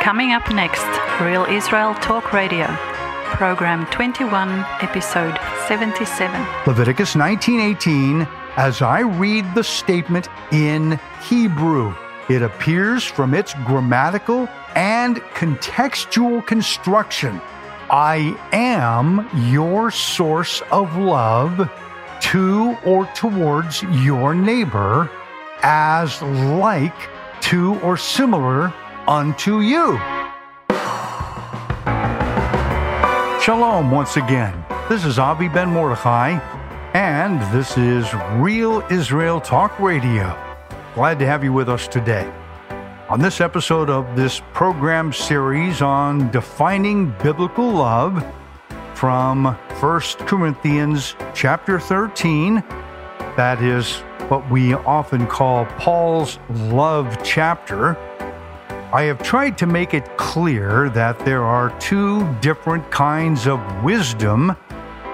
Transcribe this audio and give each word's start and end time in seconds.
Coming 0.00 0.32
up 0.32 0.50
next, 0.50 0.86
Real 1.20 1.44
Israel 1.44 1.92
Talk 1.94 2.32
Radio, 2.32 2.66
Program 3.24 3.84
21, 3.86 4.64
Episode 4.80 5.38
77. 5.66 6.46
Leviticus 6.66 7.14
19:18 7.14 8.26
as 8.56 8.80
I 8.80 9.00
read 9.00 9.44
the 9.54 9.64
statement 9.64 10.28
in 10.50 10.98
Hebrew 11.28 11.94
it 12.30 12.42
appears 12.42 13.04
from 13.04 13.34
its 13.34 13.52
grammatical 13.66 14.48
and 14.74 15.16
contextual 15.34 16.46
construction 16.46 17.40
I 17.90 18.36
am 18.52 19.28
your 19.50 19.90
source 19.90 20.62
of 20.70 20.96
love 20.96 21.70
to 22.20 22.76
or 22.84 23.06
towards 23.14 23.82
your 23.82 24.34
neighbor 24.34 25.10
as 25.62 26.22
like 26.22 26.96
to 27.42 27.78
or 27.80 27.96
similar 27.96 28.72
unto 29.08 29.62
you. 29.62 29.98
Shalom 33.40 33.90
once 33.90 34.18
again. 34.18 34.64
This 34.90 35.06
is 35.06 35.18
Avi 35.18 35.48
Ben 35.48 35.70
Mordechai, 35.70 36.38
and 36.92 37.40
this 37.50 37.78
is 37.78 38.06
Real 38.34 38.86
Israel 38.90 39.40
Talk 39.40 39.78
Radio. 39.80 40.36
Glad 40.94 41.18
to 41.20 41.26
have 41.26 41.42
you 41.42 41.54
with 41.54 41.70
us 41.70 41.88
today. 41.88 42.30
On 43.08 43.18
this 43.18 43.40
episode 43.40 43.88
of 43.88 44.14
this 44.14 44.42
program 44.52 45.14
series 45.14 45.80
on 45.80 46.30
defining 46.30 47.10
biblical 47.22 47.70
love 47.70 48.22
from 48.92 49.46
1 49.46 50.00
Corinthians 50.26 51.14
chapter 51.32 51.80
13, 51.80 52.62
that 53.38 53.62
is 53.62 54.00
what 54.28 54.50
we 54.50 54.74
often 54.74 55.26
call 55.26 55.64
Paul's 55.78 56.38
love 56.50 57.16
chapter. 57.24 57.96
I 58.90 59.02
have 59.02 59.22
tried 59.22 59.58
to 59.58 59.66
make 59.66 59.92
it 59.92 60.16
clear 60.16 60.88
that 60.90 61.18
there 61.18 61.42
are 61.42 61.78
two 61.78 62.26
different 62.40 62.90
kinds 62.90 63.46
of 63.46 63.60
wisdom 63.84 64.56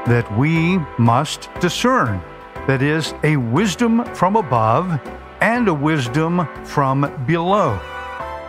that 0.07 0.39
we 0.39 0.79
must 0.97 1.49
discern. 1.59 2.23
That 2.69 2.83
is, 2.83 3.15
a 3.25 3.37
wisdom 3.37 4.05
from 4.15 4.37
above 4.37 5.01
and 5.41 5.67
a 5.67 5.75
wisdom 5.75 6.47
from 6.65 7.25
below. 7.27 7.81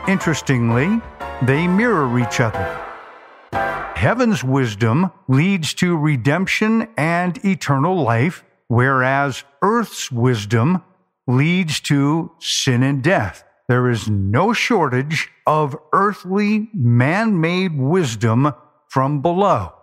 Interestingly, 0.08 1.02
they 1.42 1.68
mirror 1.68 2.20
each 2.20 2.40
other. 2.40 2.64
Heaven's 3.96 4.44
wisdom 4.44 5.12
leads 5.28 5.74
to 5.76 5.98
redemption 5.98 6.88
and 6.98 7.44
eternal 7.44 7.96
life, 8.00 8.44
whereas 8.68 9.44
earth's 9.64 10.12
wisdom 10.12 10.84
leads 11.26 11.80
to 11.80 12.32
sin 12.38 12.84
and 12.84 13.02
death. 13.02 13.45
There 13.68 13.90
is 13.90 14.08
no 14.08 14.54
shortage 14.54 15.30
of 15.48 15.76
earthly, 15.92 16.70
man 16.74 17.42
made 17.42 17.78
wisdom 17.78 18.54
from 18.90 19.22
below. 19.22 19.74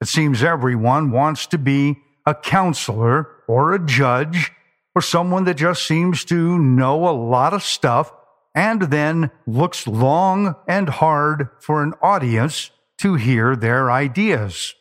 It 0.00 0.08
seems 0.08 0.42
everyone 0.42 1.10
wants 1.10 1.46
to 1.46 1.58
be 1.58 1.98
a 2.26 2.34
counselor 2.34 3.28
or 3.48 3.72
a 3.72 3.84
judge 3.84 4.52
or 4.94 5.00
someone 5.00 5.44
that 5.44 5.56
just 5.56 5.86
seems 5.86 6.24
to 6.26 6.58
know 6.58 7.08
a 7.08 7.16
lot 7.16 7.54
of 7.54 7.62
stuff 7.62 8.12
and 8.54 8.82
then 8.82 9.30
looks 9.46 9.86
long 9.86 10.54
and 10.68 10.88
hard 10.88 11.48
for 11.60 11.82
an 11.82 11.94
audience 12.02 12.70
to 12.98 13.14
hear 13.14 13.56
their 13.56 13.90
ideas. 13.90 14.74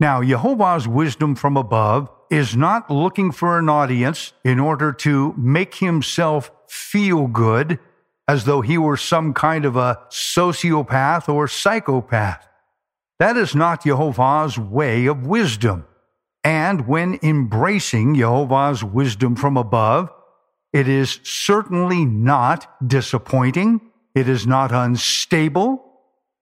Now, 0.00 0.22
Jehovah's 0.22 0.88
wisdom 0.88 1.36
from 1.36 1.56
above 1.56 2.10
is 2.30 2.56
not 2.56 2.90
looking 2.90 3.30
for 3.30 3.58
an 3.58 3.68
audience 3.68 4.32
in 4.44 4.58
order 4.58 4.92
to 4.92 5.34
make 5.36 5.76
himself 5.76 6.50
feel 6.68 7.28
good 7.28 7.78
as 8.28 8.44
though 8.44 8.60
he 8.60 8.78
were 8.78 8.96
some 8.96 9.34
kind 9.34 9.64
of 9.64 9.76
a 9.76 9.98
sociopath 10.10 11.28
or 11.28 11.48
psychopath. 11.48 12.48
That 13.18 13.36
is 13.36 13.54
not 13.54 13.84
Jehovah's 13.84 14.58
way 14.58 15.06
of 15.06 15.26
wisdom. 15.26 15.86
And 16.44 16.88
when 16.88 17.18
embracing 17.22 18.14
Jehovah's 18.14 18.82
wisdom 18.82 19.36
from 19.36 19.56
above, 19.56 20.10
it 20.72 20.88
is 20.88 21.20
certainly 21.22 22.04
not 22.04 22.66
disappointing. 22.86 23.80
It 24.14 24.28
is 24.28 24.46
not 24.46 24.72
unstable. 24.72 25.84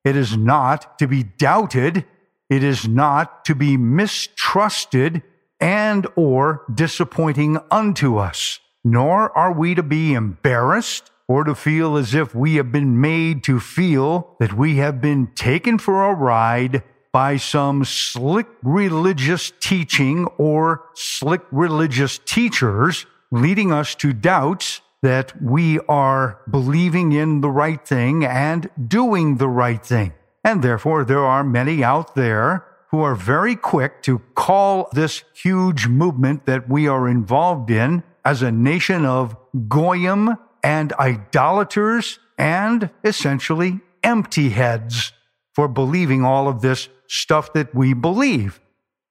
It 0.04 0.16
is 0.16 0.36
not 0.36 0.98
to 0.98 1.06
be 1.06 1.24
doubted. 1.24 2.04
It 2.48 2.64
is 2.64 2.88
not 2.88 3.44
to 3.46 3.54
be 3.54 3.76
mistrusted 3.76 5.22
and 5.60 6.06
or 6.16 6.64
disappointing 6.72 7.58
unto 7.70 8.16
us. 8.16 8.58
Nor 8.82 9.36
are 9.36 9.52
we 9.52 9.74
to 9.74 9.82
be 9.82 10.14
embarrassed 10.14 11.10
or 11.30 11.44
to 11.44 11.54
feel 11.54 11.96
as 11.96 12.12
if 12.12 12.34
we 12.34 12.56
have 12.56 12.72
been 12.72 13.00
made 13.00 13.44
to 13.44 13.60
feel 13.60 14.34
that 14.41 14.52
we 14.52 14.78
have 14.78 15.00
been 15.00 15.28
taken 15.36 15.78
for 15.78 16.02
a 16.02 16.12
ride 16.12 16.82
by 17.12 17.36
some 17.36 17.84
slick 17.84 18.48
religious 18.64 19.52
teaching 19.60 20.26
or 20.38 20.82
slick 20.92 21.40
religious 21.52 22.19
teachers 22.19 23.06
leading 23.30 23.70
us 23.70 23.94
to 23.94 24.12
doubts 24.12 24.80
that 25.02 25.40
we 25.40 25.78
are 25.88 26.40
believing 26.50 27.12
in 27.12 27.42
the 27.42 27.48
right 27.48 27.86
thing 27.86 28.24
and 28.24 28.69
doing 28.88 29.36
the 29.36 29.48
right 29.48 29.86
thing. 29.86 30.12
And 30.42 30.64
therefore, 30.64 31.04
there 31.04 31.24
are 31.24 31.44
many 31.44 31.84
out 31.84 32.16
there 32.16 32.66
who 32.90 33.02
are 33.02 33.14
very 33.14 33.54
quick 33.54 34.02
to 34.02 34.19
call 34.34 34.88
this 34.94 35.22
huge 35.32 35.86
movement 35.86 36.46
that 36.46 36.69
we 36.69 36.88
are 36.88 37.08
involved 37.08 37.70
in 37.70 38.02
as 38.24 38.42
a 38.42 38.50
nation 38.50 39.06
of 39.06 39.36
goyim 39.69 40.36
and 40.62 40.93
idolaters 40.94 42.19
and 42.38 42.91
essentially 43.04 43.81
empty 44.03 44.50
heads 44.50 45.12
for 45.54 45.69
believing 45.69 46.25
all 46.25 46.48
of 46.48 46.60
this 46.60 46.88
stuff 47.06 47.53
that 47.53 47.75
we 47.75 47.93
believe. 47.93 48.60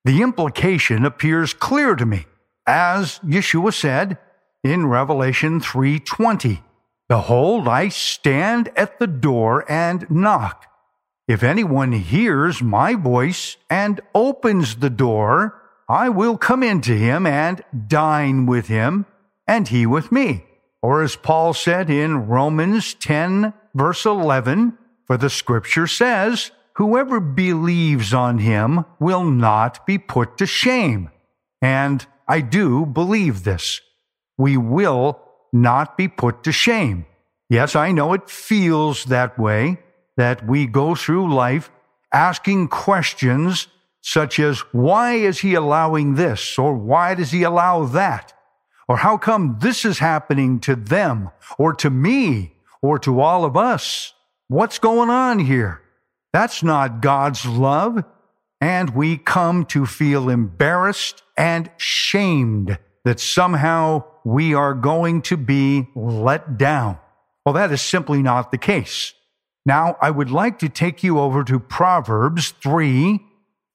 The 0.05 0.21
implication 0.21 1.05
appears 1.05 1.53
clear 1.53 1.95
to 1.95 2.05
me 2.05 2.25
as 2.65 3.19
Yeshua 3.25 3.73
said 3.73 4.17
in 4.63 4.85
Revelation 4.85 5.59
3:20, 5.59 6.61
"Behold, 7.07 7.67
I 7.67 7.89
stand 7.89 8.69
at 8.75 8.99
the 8.99 9.07
door 9.07 9.65
and 9.67 10.09
knock. 10.09 10.65
If 11.27 11.43
anyone 11.43 11.91
hears 11.93 12.61
my 12.61 12.95
voice 12.95 13.57
and 13.69 14.01
opens 14.13 14.75
the 14.75 14.89
door, 14.89 15.55
I 15.87 16.09
will 16.09 16.37
come 16.37 16.63
into 16.63 16.93
him 16.93 17.25
and 17.25 17.63
dine 17.87 18.45
with 18.45 18.67
him, 18.67 19.05
and 19.47 19.67
he 19.67 19.85
with 19.85 20.11
me." 20.11 20.45
Or 20.81 21.03
as 21.03 21.15
Paul 21.15 21.53
said 21.53 21.89
in 21.89 22.27
Romans 22.27 22.93
10 22.93 23.53
verse 23.75 24.05
11, 24.05 24.77
"For 25.05 25.17
the 25.17 25.29
scripture 25.29 25.87
says, 25.87 26.51
whoever 26.75 27.19
believes 27.19 28.13
on 28.13 28.39
him 28.39 28.85
will 28.99 29.23
not 29.23 29.85
be 29.85 29.97
put 29.97 30.37
to 30.37 30.45
shame." 30.45 31.09
And 31.61 32.05
I 32.27 32.41
do 32.41 32.85
believe 32.85 33.43
this. 33.43 33.81
We 34.37 34.55
will 34.55 35.19
not 35.51 35.97
be 35.97 36.07
put 36.07 36.43
to 36.43 36.51
shame. 36.51 37.05
Yes, 37.49 37.75
I 37.75 37.91
know 37.91 38.13
it 38.13 38.29
feels 38.29 39.05
that 39.05 39.37
way, 39.39 39.79
that 40.15 40.45
we 40.45 40.67
go 40.67 40.95
through 40.95 41.33
life 41.33 41.71
asking 42.13 42.67
questions 42.67 43.67
such 44.01 44.39
as, 44.39 44.59
why 44.71 45.13
is 45.13 45.39
he 45.39 45.53
allowing 45.55 46.15
this? 46.15 46.57
Or 46.57 46.73
why 46.73 47.15
does 47.15 47.31
he 47.31 47.43
allow 47.43 47.85
that? 47.85 48.33
Or 48.89 48.97
how 48.97 49.17
come 49.17 49.59
this 49.61 49.85
is 49.85 49.99
happening 49.99 50.59
to 50.61 50.75
them 50.75 51.29
or 51.57 51.73
to 51.75 51.89
me 51.89 52.55
or 52.81 52.99
to 52.99 53.21
all 53.21 53.45
of 53.45 53.55
us? 53.55 54.13
What's 54.49 54.79
going 54.79 55.11
on 55.11 55.39
here? 55.39 55.81
That's 56.33 56.63
not 56.63 56.99
God's 56.99 57.45
love 57.45 58.03
and 58.59 58.89
we 58.89 59.17
come 59.17 59.65
to 59.65 59.85
feel 59.85 60.29
embarrassed 60.29 61.23
and 61.37 61.69
shamed 61.77 62.77
that 63.05 63.19
somehow 63.19 64.03
we 64.25 64.53
are 64.53 64.73
going 64.73 65.21
to 65.21 65.37
be 65.37 65.87
let 65.95 66.57
down. 66.57 66.97
Well, 67.45 67.53
that 67.53 67.71
is 67.71 67.81
simply 67.81 68.21
not 68.21 68.51
the 68.51 68.57
case. 68.57 69.13
Now, 69.65 69.97
I 70.01 70.11
would 70.11 70.31
like 70.31 70.59
to 70.59 70.69
take 70.69 71.03
you 71.03 71.19
over 71.19 71.43
to 71.43 71.59
Proverbs 71.59 72.51
3 72.61 73.19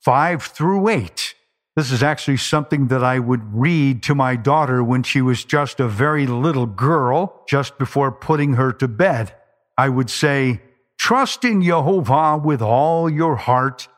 5 0.01 0.43
through 0.43 0.89
8. 0.89 1.35
This 1.77 1.91
is 1.91 2.03
actually 2.03 2.37
something 2.37 2.87
that 2.89 3.03
I 3.03 3.19
would 3.19 3.43
read 3.53 4.03
to 4.05 4.15
my 4.15 4.37
daughter 4.37 4.83
when 4.85 5.03
she 5.03 5.21
was 5.21 5.45
just 5.45 5.81
a 5.81 5.89
very 5.89 6.27
little 6.27 6.67
girl, 6.67 7.43
just 7.49 7.79
before 7.79 8.13
putting 8.13 8.55
her 8.55 8.73
to 8.75 8.87
bed. 8.87 9.35
I 9.77 9.89
would 9.89 10.09
say, 10.09 10.63
Trust 10.99 11.45
in 11.45 11.63
Jehovah 11.63 12.39
with 12.39 12.63
all 12.63 13.11
your 13.11 13.37
heart 13.37 13.89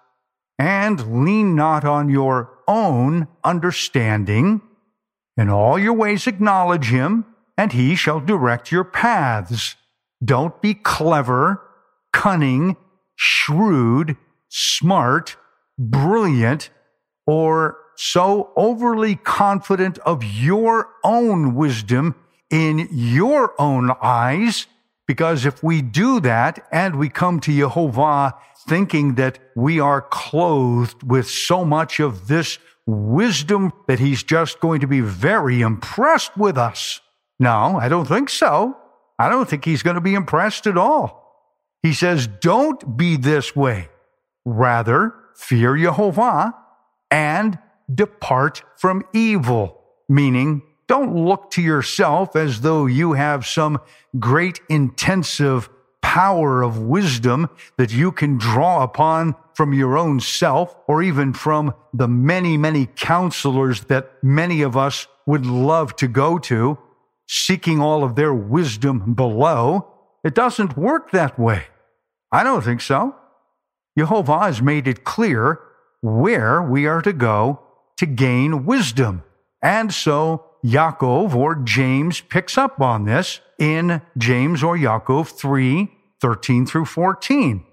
and 0.58 1.24
lean 1.24 1.54
not 1.54 1.84
on 1.84 2.08
your 2.08 2.58
own 2.66 3.28
understanding. 3.44 4.62
In 5.36 5.50
all 5.50 5.78
your 5.78 5.92
ways 5.92 6.26
acknowledge 6.26 6.86
him, 6.86 7.26
and 7.58 7.72
he 7.72 7.94
shall 7.94 8.20
direct 8.20 8.72
your 8.72 8.84
paths. 8.84 9.76
Don't 10.24 10.60
be 10.62 10.72
clever, 10.72 11.62
cunning, 12.12 12.76
shrewd, 13.16 14.16
smart, 14.48 15.36
brilliant, 15.78 16.70
or 17.26 17.78
so 17.96 18.52
overly 18.56 19.16
confident 19.16 19.98
of 20.00 20.22
your 20.24 20.88
own 21.04 21.54
wisdom 21.54 22.14
in 22.50 22.88
your 22.90 23.54
own 23.60 23.90
eyes 24.02 24.66
Because 25.06 25.46
if 25.46 25.62
we 25.62 25.82
do 25.82 26.20
that 26.20 26.66
and 26.72 26.96
we 26.96 27.08
come 27.08 27.38
to 27.40 27.56
Jehovah 27.56 28.34
thinking 28.68 29.14
that 29.14 29.38
we 29.54 29.78
are 29.78 30.02
clothed 30.02 31.02
with 31.04 31.28
so 31.28 31.64
much 31.64 32.00
of 32.00 32.26
this 32.26 32.58
wisdom 32.86 33.72
that 33.86 34.00
he's 34.00 34.22
just 34.22 34.60
going 34.60 34.80
to 34.80 34.86
be 34.86 35.00
very 35.00 35.60
impressed 35.60 36.36
with 36.36 36.58
us. 36.58 37.00
No, 37.38 37.78
I 37.78 37.88
don't 37.88 38.06
think 38.06 38.28
so. 38.28 38.76
I 39.18 39.28
don't 39.28 39.48
think 39.48 39.64
he's 39.64 39.82
going 39.82 39.94
to 39.94 40.00
be 40.00 40.14
impressed 40.14 40.66
at 40.66 40.76
all. 40.76 41.22
He 41.82 41.92
says, 41.92 42.26
don't 42.26 42.96
be 42.96 43.16
this 43.16 43.54
way. 43.54 43.88
Rather, 44.44 45.14
fear 45.36 45.76
Jehovah 45.76 46.54
and 47.10 47.58
depart 47.92 48.62
from 48.76 49.04
evil, 49.12 49.82
meaning 50.08 50.62
don't 50.88 51.14
look 51.16 51.50
to 51.52 51.62
yourself 51.62 52.36
as 52.36 52.60
though 52.60 52.86
you 52.86 53.14
have 53.14 53.46
some 53.46 53.80
great 54.18 54.60
intensive 54.68 55.68
power 56.00 56.62
of 56.62 56.78
wisdom 56.78 57.48
that 57.76 57.92
you 57.92 58.12
can 58.12 58.38
draw 58.38 58.82
upon 58.84 59.34
from 59.54 59.72
your 59.72 59.98
own 59.98 60.20
self 60.20 60.76
or 60.86 61.02
even 61.02 61.32
from 61.32 61.74
the 61.92 62.06
many, 62.06 62.56
many 62.56 62.86
counselors 62.94 63.82
that 63.84 64.12
many 64.22 64.62
of 64.62 64.76
us 64.76 65.08
would 65.26 65.44
love 65.44 65.96
to 65.96 66.06
go 66.06 66.38
to, 66.38 66.78
seeking 67.26 67.80
all 67.80 68.04
of 68.04 68.14
their 68.14 68.32
wisdom 68.32 69.14
below. 69.14 69.92
It 70.22 70.34
doesn't 70.34 70.76
work 70.76 71.10
that 71.10 71.38
way. 71.38 71.64
I 72.30 72.44
don't 72.44 72.62
think 72.62 72.80
so. 72.80 73.16
Jehovah 73.98 74.40
has 74.40 74.62
made 74.62 74.86
it 74.86 75.04
clear 75.04 75.58
where 76.06 76.62
we 76.62 76.86
are 76.86 77.02
to 77.02 77.12
go 77.12 77.60
to 77.96 78.06
gain 78.06 78.64
wisdom. 78.64 79.22
And 79.62 79.92
so 79.92 80.44
Yaakov 80.64 81.34
or 81.34 81.56
James 81.56 82.20
picks 82.20 82.56
up 82.56 82.80
on 82.80 83.04
this 83.04 83.40
in 83.58 84.02
James 84.16 84.62
or 84.62 84.76
Yaakov 84.76 85.28
3 85.28 85.92
13 86.20 86.66
through 86.66 86.84
14. 86.84 87.64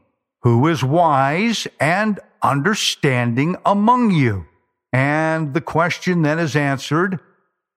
Who 0.42 0.68
is 0.68 0.84
wise 0.84 1.68
and 1.80 2.20
understanding 2.42 3.56
among 3.66 4.12
you? 4.12 4.46
And 4.92 5.54
the 5.54 5.62
question 5.62 6.24
then 6.24 6.40
is 6.40 6.56
answered 6.56 7.20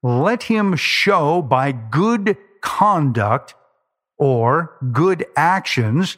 let 0.02 0.44
him 0.44 0.76
show 0.76 1.42
by 1.42 1.72
good 1.72 2.36
conduct 2.62 3.54
or 4.18 4.76
good 4.92 5.26
actions 5.36 6.16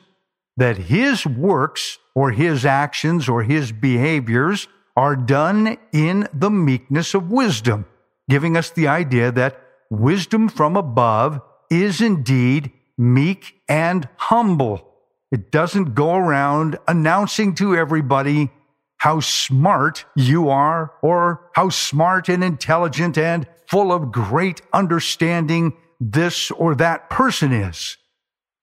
that 0.56 0.76
his 0.76 1.24
works 1.24 1.98
or 2.18 2.32
his 2.32 2.66
actions 2.66 3.28
or 3.28 3.40
his 3.42 3.66
behaviors 3.70 4.66
are 4.96 5.14
done 5.14 5.76
in 5.92 6.26
the 6.34 6.50
meekness 6.50 7.14
of 7.14 7.30
wisdom 7.30 7.84
giving 8.28 8.56
us 8.56 8.70
the 8.70 8.86
idea 8.86 9.32
that 9.32 9.60
wisdom 9.90 10.48
from 10.48 10.76
above 10.76 11.40
is 11.70 12.00
indeed 12.00 12.70
meek 12.96 13.54
and 13.68 14.08
humble. 14.16 14.86
It 15.30 15.50
doesn't 15.50 15.94
go 15.94 16.14
around 16.14 16.78
announcing 16.86 17.54
to 17.56 17.76
everybody 17.76 18.50
how 18.98 19.20
smart 19.20 20.04
you 20.16 20.48
are 20.48 20.92
or 21.02 21.50
how 21.54 21.68
smart 21.68 22.28
and 22.28 22.42
intelligent 22.42 23.16
and 23.16 23.46
full 23.66 23.92
of 23.92 24.12
great 24.12 24.60
understanding 24.72 25.76
this 26.00 26.50
or 26.52 26.74
that 26.74 27.08
person 27.10 27.52
is. 27.52 27.96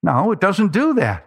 No, 0.03 0.31
it 0.31 0.39
doesn't 0.39 0.71
do 0.71 0.93
that. 0.95 1.25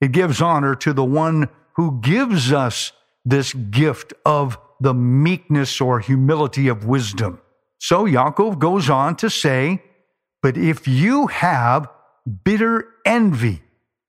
It 0.00 0.12
gives 0.12 0.40
honor 0.40 0.74
to 0.76 0.92
the 0.92 1.04
one 1.04 1.48
who 1.74 2.00
gives 2.00 2.52
us 2.52 2.92
this 3.24 3.52
gift 3.52 4.12
of 4.24 4.58
the 4.80 4.94
meekness 4.94 5.80
or 5.80 6.00
humility 6.00 6.68
of 6.68 6.84
wisdom. 6.86 7.40
So 7.78 8.04
Yaakov 8.04 8.58
goes 8.58 8.88
on 8.88 9.16
to 9.16 9.28
say, 9.28 9.82
But 10.42 10.56
if 10.56 10.88
you 10.88 11.26
have 11.28 11.88
bitter 12.44 12.88
envy 13.04 13.62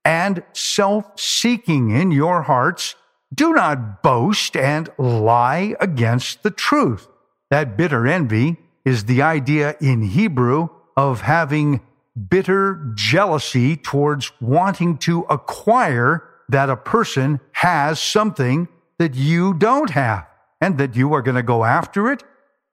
and 0.04 0.42
self 0.52 1.18
seeking 1.18 1.90
in 1.90 2.10
your 2.10 2.42
hearts, 2.42 2.94
do 3.34 3.52
not 3.52 4.02
boast 4.02 4.56
and 4.56 4.90
lie 4.98 5.74
against 5.80 6.42
the 6.42 6.50
truth. 6.50 7.08
That 7.50 7.76
bitter 7.76 8.06
envy 8.06 8.58
is 8.84 9.04
the 9.04 9.22
idea 9.22 9.76
in 9.80 10.02
Hebrew 10.02 10.68
of 10.96 11.22
having 11.22 11.80
bitter 12.28 12.92
jealousy 12.94 13.76
towards 13.76 14.32
wanting 14.40 14.98
to 14.98 15.22
acquire 15.30 16.28
that 16.48 16.70
a 16.70 16.76
person 16.76 17.40
has 17.52 18.00
something 18.00 18.68
that 18.98 19.14
you 19.14 19.54
don't 19.54 19.90
have 19.90 20.26
and 20.60 20.78
that 20.78 20.94
you 20.94 21.12
are 21.14 21.22
going 21.22 21.36
to 21.36 21.42
go 21.42 21.64
after 21.64 22.12
it 22.12 22.22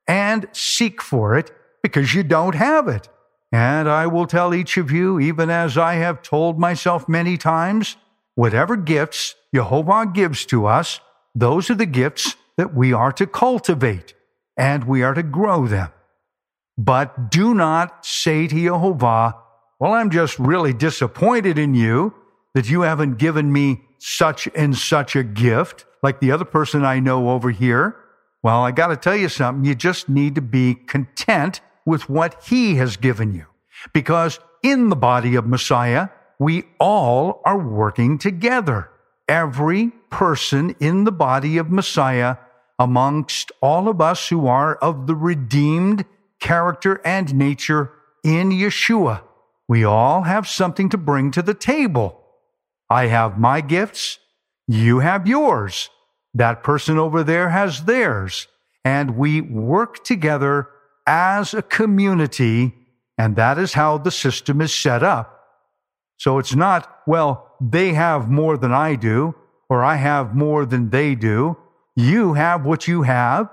and 0.08 0.48
seek 0.52 1.02
for 1.02 1.38
it 1.38 1.52
because 1.82 2.14
you 2.14 2.24
don't 2.24 2.56
have 2.56 2.88
it. 2.88 3.08
And 3.52 3.90
I 3.90 4.08
will 4.08 4.28
tell 4.28 4.54
each 4.54 4.78
of 4.78 4.92
you, 4.92 5.20
even 5.20 5.50
as 5.50 5.78
I 5.78 5.96
have 5.96 6.22
told 6.22 6.60
myself 6.60 7.10
many 7.10 7.38
times, 7.38 7.98
whatever 8.36 8.76
gifts 8.76 9.36
Jehovah 9.54 10.06
gives 10.06 10.46
to 10.48 10.66
us, 10.66 11.00
those 11.34 11.70
are 11.70 11.76
the 11.76 11.86
gifts 11.86 12.36
that 12.58 12.76
we 12.76 12.94
are 12.94 13.12
to 13.14 13.26
cultivate 13.26 14.14
and 14.58 14.84
we 14.84 15.02
are 15.02 15.14
to 15.14 15.24
grow 15.24 15.66
them. 15.66 15.90
But 16.80 17.30
do 17.30 17.54
not 17.54 18.06
say 18.06 18.48
to 18.48 18.56
Jehovah, 18.56 19.36
Well, 19.82 19.92
I'm 19.92 20.10
just 20.10 20.40
really 20.40 20.72
disappointed 20.72 21.58
in 21.58 21.76
you 21.76 22.14
that 22.54 22.70
you 22.70 22.82
haven't 22.82 23.18
given 23.18 23.52
me 23.52 23.82
such 23.98 24.48
and 24.56 24.78
such 24.78 25.14
a 25.14 25.24
gift 25.24 25.86
like 26.02 26.22
the 26.22 26.32
other 26.32 26.46
person 26.46 26.86
I 26.86 27.02
know 27.02 27.32
over 27.32 27.52
here. 27.52 27.98
Well, 28.42 28.64
I 28.64 28.72
got 28.72 28.88
to 28.88 28.96
tell 28.96 29.18
you 29.18 29.28
something. 29.28 29.66
You 29.66 29.76
just 29.76 30.08
need 30.08 30.36
to 30.36 30.42
be 30.42 30.74
content 30.74 31.60
with 31.86 32.08
what 32.08 32.42
he 32.46 32.76
has 32.76 32.96
given 32.96 33.34
you. 33.34 33.48
Because 33.92 34.40
in 34.64 34.88
the 34.88 34.96
body 34.96 35.36
of 35.36 35.46
Messiah, 35.46 36.08
we 36.40 36.64
all 36.80 37.42
are 37.44 37.60
working 37.60 38.18
together. 38.18 38.90
Every 39.28 39.90
person 40.10 40.78
in 40.80 41.04
the 41.04 41.12
body 41.12 41.58
of 41.58 41.70
Messiah, 41.70 42.38
amongst 42.80 43.52
all 43.62 43.90
of 43.90 44.00
us 44.00 44.30
who 44.30 44.48
are 44.48 44.76
of 44.76 45.08
the 45.08 45.16
redeemed 45.16 46.06
character 46.40 47.02
and 47.06 47.34
nature 47.36 47.92
in 48.24 48.50
Yeshua, 48.50 49.22
we 49.68 49.84
all 49.84 50.24
have 50.24 50.48
something 50.48 50.90
to 50.90 50.98
bring 50.98 51.32
to 51.32 51.42
the 51.42 51.54
table. 51.54 52.22
I 52.90 53.08
have 53.08 53.40
my 53.40 53.62
gifts. 53.62 54.20
You 54.68 55.00
have 55.00 55.28
yours. 55.28 55.90
That 56.34 56.64
person 56.64 56.98
over 56.98 57.24
there 57.24 57.50
has 57.50 57.84
theirs. 57.84 58.48
And 58.84 59.18
we 59.18 59.42
work 59.42 60.04
together 60.04 60.70
as 61.06 61.54
a 61.54 61.62
community. 61.62 62.74
And 63.18 63.36
that 63.36 63.58
is 63.58 63.74
how 63.74 63.98
the 63.98 64.12
system 64.12 64.62
is 64.62 64.74
set 64.74 65.04
up. 65.04 65.40
So 66.18 66.38
it's 66.38 66.56
not, 66.56 67.02
well, 67.08 67.56
they 67.62 67.94
have 67.94 68.30
more 68.30 68.58
than 68.58 68.74
I 68.74 68.96
do, 68.96 69.36
or 69.70 69.84
I 69.84 69.96
have 69.96 70.36
more 70.36 70.66
than 70.66 70.90
they 70.90 71.16
do. 71.16 71.58
You 71.96 72.34
have 72.34 72.66
what 72.66 72.88
you 72.88 73.04
have 73.04 73.50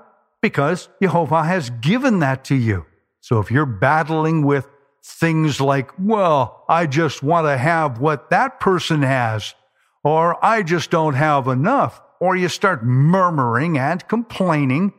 because 0.47 0.89
Jehovah 1.03 1.43
has 1.43 1.71
given 1.71 2.21
that 2.21 2.45
to 2.45 2.55
you. 2.55 2.87
So 3.21 3.41
if 3.41 3.51
you're 3.51 3.67
battling 3.67 4.47
with 4.47 4.65
things 5.05 5.61
like, 5.61 5.91
well, 5.99 6.65
I 6.69 6.87
just 6.87 7.21
want 7.21 7.49
to 7.49 7.59
have 7.59 7.99
what 7.99 8.31
that 8.31 8.61
person 8.61 9.03
has, 9.03 9.57
or 10.05 10.39
I 10.45 10.63
just 10.63 10.89
don't 10.93 11.15
have 11.15 11.49
enough, 11.49 12.01
or 12.21 12.37
you 12.37 12.49
start 12.49 12.85
murmuring 12.85 13.77
and 13.77 14.07
complaining 14.07 14.93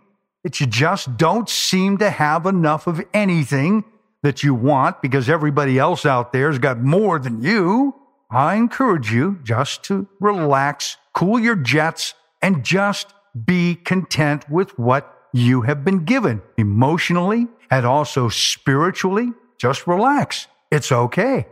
that 0.43 0.59
you 0.59 0.67
just 0.67 1.15
don't 1.15 1.47
seem 1.47 1.97
to 1.99 2.09
have 2.09 2.45
enough 2.45 2.85
of 2.85 3.01
anything 3.13 3.85
that 4.23 4.43
you 4.43 4.53
want 4.53 5.01
because 5.01 5.29
everybody 5.29 5.79
else 5.79 6.05
out 6.05 6.33
there's 6.33 6.59
got 6.59 6.81
more 6.81 7.19
than 7.19 7.41
you, 7.41 7.95
I 8.29 8.55
encourage 8.55 9.13
you 9.13 9.39
just 9.45 9.81
to 9.83 10.09
relax, 10.19 10.97
cool 11.13 11.39
your 11.39 11.55
jets, 11.55 12.15
and 12.41 12.65
just 12.65 13.13
be 13.45 13.75
content 13.75 14.49
with 14.49 14.77
what 14.77 15.16
you 15.33 15.61
have 15.61 15.83
been 15.83 16.05
given 16.05 16.41
emotionally 16.57 17.47
and 17.69 17.85
also 17.85 18.29
spiritually. 18.29 19.33
Just 19.57 19.87
relax. 19.87 20.47
It's 20.71 20.91
okay. 20.91 21.47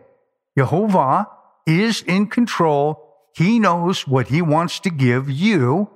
Jehovah 0.57 1.27
is 1.65 2.01
in 2.03 2.27
control 2.27 3.05
he 3.35 3.59
knows 3.59 4.07
what 4.07 4.27
He 4.29 4.41
wants 4.41 4.79
to 4.79 4.89
give 4.89 5.29
you 5.29 5.89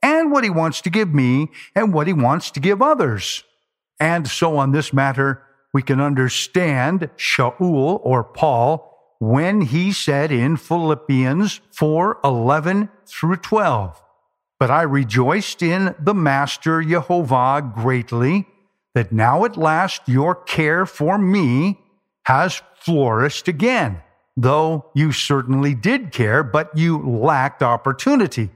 and 0.00 0.30
what 0.30 0.44
He 0.44 0.50
wants 0.50 0.80
to 0.82 0.90
give 0.90 1.12
me 1.12 1.50
and 1.74 1.92
what 1.92 2.06
He 2.06 2.12
wants 2.12 2.52
to 2.52 2.60
give 2.60 2.80
others. 2.80 3.42
And 3.98 4.28
so 4.28 4.56
on 4.56 4.70
this 4.70 4.92
matter, 4.92 5.42
we 5.72 5.82
can 5.82 6.00
understand 6.00 7.10
Shaul 7.16 8.00
or 8.02 8.22
Paul 8.22 8.90
when 9.18 9.62
he 9.62 9.90
said 9.92 10.30
in 10.30 10.56
Philippians 10.56 11.60
4 11.72 12.20
11 12.22 12.90
through 13.06 13.36
12, 13.36 14.00
But 14.58 14.70
I 14.70 14.82
rejoiced 14.82 15.62
in 15.62 15.94
the 15.98 16.14
Master 16.14 16.82
Jehovah 16.82 17.72
greatly 17.74 18.46
that 18.94 19.12
now 19.12 19.44
at 19.44 19.56
last 19.56 20.02
your 20.06 20.34
care 20.34 20.86
for 20.86 21.18
me 21.18 21.80
has 22.24 22.62
flourished 22.76 23.48
again 23.48 24.00
though 24.36 24.90
you 24.94 25.12
certainly 25.12 25.74
did 25.74 26.12
care, 26.12 26.42
but 26.42 26.76
you 26.76 26.98
lacked 26.98 27.62
opportunity. 27.62 28.50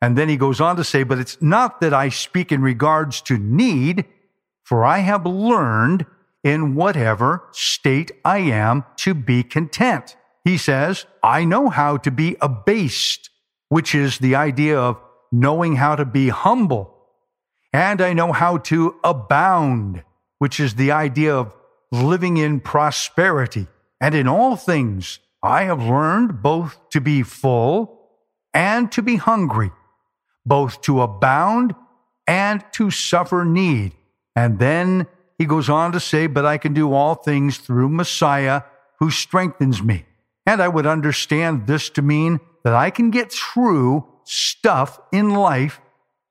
And 0.00 0.18
then 0.18 0.28
he 0.28 0.36
goes 0.36 0.60
on 0.60 0.76
to 0.76 0.84
say, 0.84 1.02
But 1.04 1.18
it's 1.18 1.40
not 1.40 1.80
that 1.80 1.94
I 1.94 2.08
speak 2.08 2.52
in 2.52 2.60
regards 2.60 3.20
to 3.22 3.38
need, 3.38 4.04
for 4.64 4.84
I 4.84 4.98
have 4.98 5.24
learned 5.26 6.06
in 6.42 6.74
whatever 6.74 7.44
state 7.52 8.10
I 8.24 8.38
am 8.38 8.84
to 8.96 9.14
be 9.14 9.42
content. 9.42 10.16
he 10.44 10.58
says, 10.58 11.06
I 11.22 11.44
know 11.44 11.68
how 11.68 11.96
to 11.98 12.10
be 12.10 12.36
abased, 12.40 13.30
which 13.68 13.94
is 13.94 14.18
the 14.18 14.34
idea 14.34 14.76
of 14.76 15.00
knowing 15.32 15.76
how 15.76 15.96
to 15.96 16.04
be 16.04 16.28
humble. 16.28 16.94
And 17.72 18.00
I 18.02 18.12
know 18.12 18.32
how 18.32 18.58
to 18.58 18.96
abound, 19.02 20.04
which 20.38 20.60
is 20.60 20.74
the 20.74 20.92
idea 20.92 21.34
of 21.34 21.54
living 21.90 22.36
in 22.36 22.60
prosperity. 22.60 23.66
And 24.00 24.14
in 24.14 24.28
all 24.28 24.56
things, 24.56 25.20
I 25.42 25.64
have 25.64 25.82
learned 25.82 26.42
both 26.42 26.78
to 26.90 27.00
be 27.00 27.22
full 27.22 28.10
and 28.52 28.92
to 28.92 29.02
be 29.02 29.16
hungry, 29.16 29.72
both 30.44 30.82
to 30.82 31.00
abound 31.00 31.74
and 32.26 32.62
to 32.72 32.90
suffer 32.90 33.44
need. 33.44 33.92
And 34.36 34.58
then 34.58 35.06
he 35.38 35.46
goes 35.46 35.68
on 35.68 35.92
to 35.92 36.00
say, 36.00 36.26
But 36.26 36.44
I 36.44 36.58
can 36.58 36.74
do 36.74 36.92
all 36.92 37.14
things 37.14 37.58
through 37.58 37.88
Messiah 37.88 38.62
who 38.98 39.10
strengthens 39.10 39.82
me. 39.82 40.04
And 40.46 40.62
I 40.62 40.68
would 40.68 40.86
understand 40.86 41.66
this 41.66 41.90
to 41.90 42.02
mean 42.02 42.40
that 42.64 42.74
I 42.74 42.90
can 42.90 43.10
get 43.10 43.32
through 43.32 44.06
stuff 44.24 45.00
in 45.12 45.30
life 45.30 45.80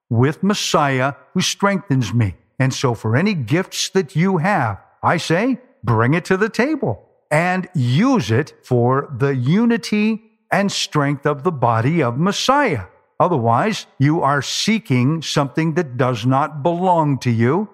with 0.10 0.43
Messiah 0.43 1.13
who 1.33 1.41
strengthens 1.41 2.13
me. 2.13 2.36
And 2.60 2.74
so, 2.74 2.93
for 2.93 3.15
any 3.15 3.33
gifts 3.33 3.89
that 3.89 4.15
you 4.15 4.38
have, 4.38 4.79
I 5.01 5.17
say, 5.17 5.60
bring 5.83 6.13
it 6.13 6.25
to 6.25 6.38
the 6.38 6.50
table 6.50 7.07
and 7.31 7.67
use 7.74 8.29
it 8.29 8.53
for 8.63 9.12
the 9.17 9.36
unity 9.36 10.21
and 10.51 10.71
strength 10.71 11.25
of 11.25 11.43
the 11.43 11.51
body 11.51 12.03
of 12.03 12.19
Messiah. 12.19 12.86
Otherwise, 13.19 13.86
you 14.00 14.21
are 14.21 14.41
seeking 14.41 15.21
something 15.21 15.75
that 15.75 15.95
does 15.95 16.25
not 16.25 16.62
belong 16.62 17.17
to 17.19 17.31
you, 17.31 17.69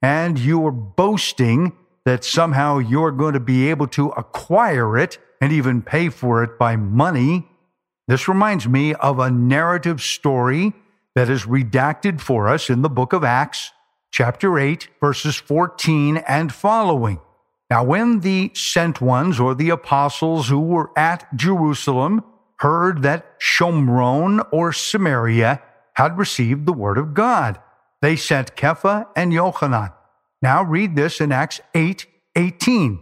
and 0.00 0.38
you 0.38 0.64
are 0.66 0.72
boasting 0.72 1.72
that 2.04 2.24
somehow 2.24 2.78
you're 2.78 3.10
going 3.10 3.34
to 3.34 3.40
be 3.40 3.70
able 3.70 3.88
to 3.88 4.08
acquire 4.10 4.96
it 4.96 5.18
and 5.40 5.52
even 5.52 5.82
pay 5.82 6.08
for 6.08 6.42
it 6.42 6.58
by 6.58 6.76
money. 6.76 7.48
This 8.06 8.28
reminds 8.28 8.68
me 8.68 8.94
of 8.94 9.18
a 9.18 9.30
narrative 9.30 10.02
story 10.02 10.74
that 11.14 11.30
is 11.30 11.44
redacted 11.44 12.20
for 12.20 12.48
us 12.48 12.68
in 12.68 12.82
the 12.82 12.90
book 12.90 13.12
of 13.12 13.24
Acts, 13.24 13.72
chapter 14.10 14.58
8, 14.58 14.88
verses 15.00 15.36
14 15.36 16.18
and 16.18 16.52
following. 16.52 17.20
Now, 17.70 17.82
when 17.82 18.20
the 18.20 18.50
sent 18.54 19.00
ones 19.00 19.40
or 19.40 19.54
the 19.54 19.70
apostles 19.70 20.48
who 20.48 20.60
were 20.60 20.90
at 20.98 21.34
Jerusalem 21.34 22.22
heard 22.58 23.02
that 23.02 23.40
Shomron 23.40 24.46
or 24.52 24.72
Samaria 24.72 25.62
had 25.94 26.18
received 26.18 26.66
the 26.66 26.72
word 26.74 26.98
of 26.98 27.14
God, 27.14 27.58
they 28.02 28.16
sent 28.16 28.54
Kepha 28.54 29.06
and 29.16 29.32
Yochanan. 29.32 29.94
Now 30.42 30.62
read 30.62 30.94
this 30.94 31.22
in 31.22 31.32
Acts 31.32 31.60
8 31.74 32.06
18. 32.36 33.00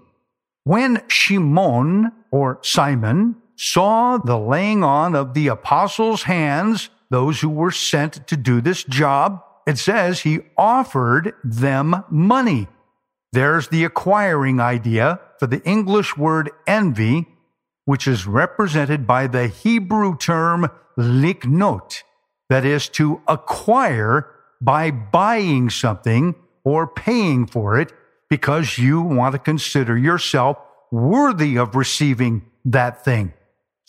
When 0.63 1.03
Shimon 1.09 2.13
or 2.31 2.61
Simon 2.63 3.42
saw 3.63 4.19
the 4.19 4.37
laying 4.37 4.83
on 4.83 5.15
of 5.15 5.35
the 5.35 5.47
apostles' 5.47 6.25
hands, 6.25 6.91
those 7.11 7.41
who 7.41 7.49
were 7.49 7.71
sent 7.71 8.27
to 8.27 8.37
do 8.37 8.61
this 8.61 8.83
job, 8.83 9.41
it 9.69 9.79
says 9.79 10.21
he 10.21 10.41
offered 10.59 11.33
them 11.45 12.03
money. 12.11 12.67
There's 13.33 13.69
the 13.69 13.85
acquiring 13.85 14.59
idea 14.59 15.21
for 15.39 15.47
the 15.47 15.63
English 15.63 16.17
word 16.17 16.51
envy, 16.67 17.29
which 17.85 18.09
is 18.09 18.27
represented 18.27 19.07
by 19.07 19.29
the 19.29 19.47
Hebrew 19.47 20.17
term 20.17 20.69
liknot, 20.99 22.03
that 22.49 22.65
is 22.65 22.89
to 22.89 23.23
acquire 23.29 24.29
by 24.61 24.91
buying 24.91 25.71
something 25.71 26.35
or 26.65 26.89
paying 26.89 27.47
for 27.47 27.79
it 27.79 27.93
because 28.29 28.77
you 28.77 29.01
want 29.03 29.35
to 29.35 29.39
consider 29.39 29.97
yourself 29.97 30.57
worthy 30.91 31.57
of 31.57 31.77
receiving 31.77 32.43
that 32.65 33.05
thing. 33.05 33.33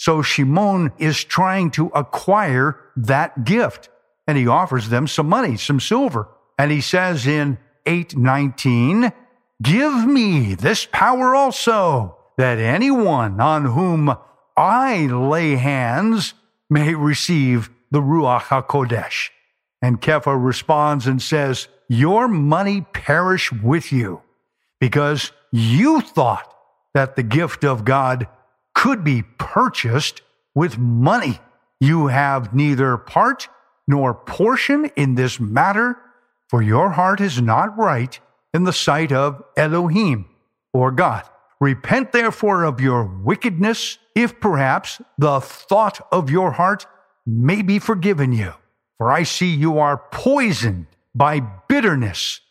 So 0.03 0.21
Shimon 0.21 0.91
is 0.97 1.23
trying 1.23 1.71
to 1.71 1.87
acquire 1.95 2.77
that 2.97 3.45
gift 3.45 3.87
and 4.27 4.37
he 4.37 4.47
offers 4.47 4.89
them 4.89 5.07
some 5.07 5.29
money, 5.29 5.55
some 5.55 5.79
silver. 5.79 6.27
And 6.59 6.71
he 6.73 6.81
says 6.81 7.25
in 7.25 7.57
819, 7.85 9.13
Give 9.61 10.05
me 10.05 10.55
this 10.55 10.85
power 10.91 11.33
also, 11.33 12.17
that 12.37 12.59
anyone 12.59 13.39
on 13.39 13.63
whom 13.63 14.13
I 14.57 15.05
lay 15.05 15.55
hands 15.55 16.33
may 16.69 16.95
receive 16.95 17.69
the 17.89 18.01
Ruach 18.01 18.47
HaKodesh. 18.47 19.29
And 19.81 20.01
Kepha 20.01 20.35
responds 20.37 21.07
and 21.07 21.21
says, 21.21 21.69
Your 21.87 22.27
money 22.27 22.81
perish 22.91 23.53
with 23.53 23.93
you, 23.93 24.21
because 24.81 25.31
you 25.53 26.01
thought 26.01 26.53
that 26.93 27.15
the 27.15 27.23
gift 27.23 27.63
of 27.63 27.85
God 27.85 28.27
could 28.73 29.03
be 29.03 29.23
purchased 29.37 30.21
with 30.55 30.77
money. 30.77 31.39
You 31.79 32.07
have 32.07 32.53
neither 32.53 32.97
part 32.97 33.47
nor 33.87 34.13
portion 34.13 34.85
in 34.95 35.15
this 35.15 35.39
matter, 35.39 35.97
for 36.47 36.61
your 36.61 36.91
heart 36.91 37.19
is 37.19 37.41
not 37.41 37.77
right 37.77 38.19
in 38.53 38.63
the 38.63 38.73
sight 38.73 39.11
of 39.11 39.43
Elohim 39.57 40.25
or 40.73 40.91
God. 40.91 41.23
Repent 41.59 42.11
therefore 42.11 42.63
of 42.63 42.81
your 42.81 43.03
wickedness, 43.03 43.97
if 44.15 44.39
perhaps 44.39 45.01
the 45.17 45.39
thought 45.39 46.05
of 46.11 46.29
your 46.29 46.51
heart 46.51 46.85
may 47.25 47.61
be 47.61 47.79
forgiven 47.79 48.31
you. 48.31 48.53
For 48.97 49.11
I 49.11 49.23
see 49.23 49.53
you 49.53 49.79
are 49.79 49.97
poisoned 50.11 50.87
by 51.15 51.39
bitterness 51.39 52.41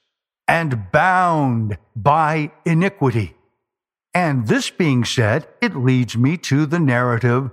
and 0.49 0.91
bound 0.93 1.79
by 1.95 2.53
iniquity. 2.65 3.35
And 4.15 4.47
this 4.47 4.71
being 4.71 5.05
said, 5.05 5.49
it 5.61 5.75
leads 5.75 6.17
me 6.17 6.37
to 6.39 6.67
the 6.67 6.79
narrative 6.79 7.51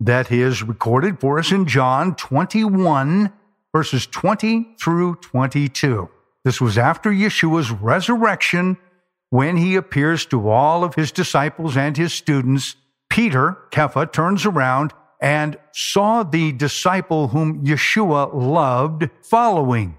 that 0.00 0.32
is 0.32 0.62
recorded 0.62 1.20
for 1.20 1.38
us 1.38 1.52
in 1.52 1.66
John 1.66 2.16
21, 2.16 3.32
verses 3.72 4.06
20 4.06 4.76
through 4.80 5.16
22. 5.16 6.08
This 6.44 6.60
was 6.60 6.78
after 6.78 7.10
Yeshua's 7.10 7.70
resurrection 7.70 8.78
when 9.28 9.58
he 9.58 9.76
appears 9.76 10.26
to 10.26 10.48
all 10.48 10.82
of 10.82 10.94
his 10.94 11.12
disciples 11.12 11.76
and 11.76 11.96
his 11.96 12.12
students. 12.12 12.76
Peter, 13.08 13.58
Kepha, 13.70 14.10
turns 14.10 14.46
around 14.46 14.92
and 15.20 15.56
saw 15.72 16.22
the 16.22 16.52
disciple 16.52 17.28
whom 17.28 17.64
Yeshua 17.64 18.32
loved 18.32 19.10
following. 19.22 19.98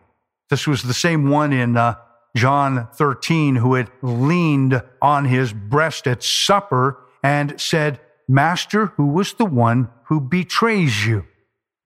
This 0.50 0.68
was 0.68 0.84
the 0.84 0.94
same 0.94 1.30
one 1.30 1.54
in 1.54 1.78
uh, 1.78 1.96
John 2.36 2.88
13 2.94 3.58
who 3.58 3.74
had 3.74 3.92
leaned 4.02 4.82
on 5.02 5.26
his 5.26 5.54
breast 5.54 6.08
at 6.08 6.24
supper 6.24 6.98
and 7.24 7.60
said, 7.60 8.00
Master, 8.28 8.88
who 8.98 9.08
was 9.08 9.34
the 9.34 9.46
one 9.46 9.90
who 10.06 10.22
betrays 10.22 11.06
you? 11.06 11.26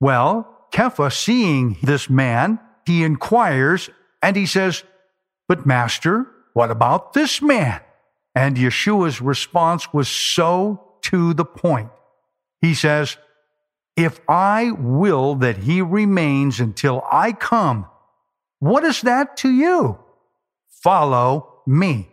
Well, 0.00 0.68
Kepha, 0.72 1.12
seeing 1.12 1.76
this 1.82 2.08
man, 2.08 2.60
he 2.86 3.02
inquires 3.02 3.90
and 4.22 4.36
he 4.36 4.46
says, 4.46 4.84
But 5.48 5.66
Master, 5.66 6.26
what 6.52 6.70
about 6.70 7.12
this 7.12 7.42
man? 7.42 7.80
And 8.34 8.56
Yeshua's 8.56 9.20
response 9.20 9.92
was 9.92 10.08
so 10.08 10.98
to 11.02 11.34
the 11.34 11.44
point. 11.44 11.90
He 12.60 12.74
says, 12.74 13.16
If 13.96 14.20
I 14.28 14.70
will 14.72 15.34
that 15.36 15.58
he 15.58 15.82
remains 15.82 16.60
until 16.60 17.02
I 17.10 17.32
come, 17.32 17.86
what 18.58 18.84
is 18.84 19.00
that 19.02 19.36
to 19.38 19.50
you? 19.50 19.98
Follow 20.86 21.62
me. 21.66 22.08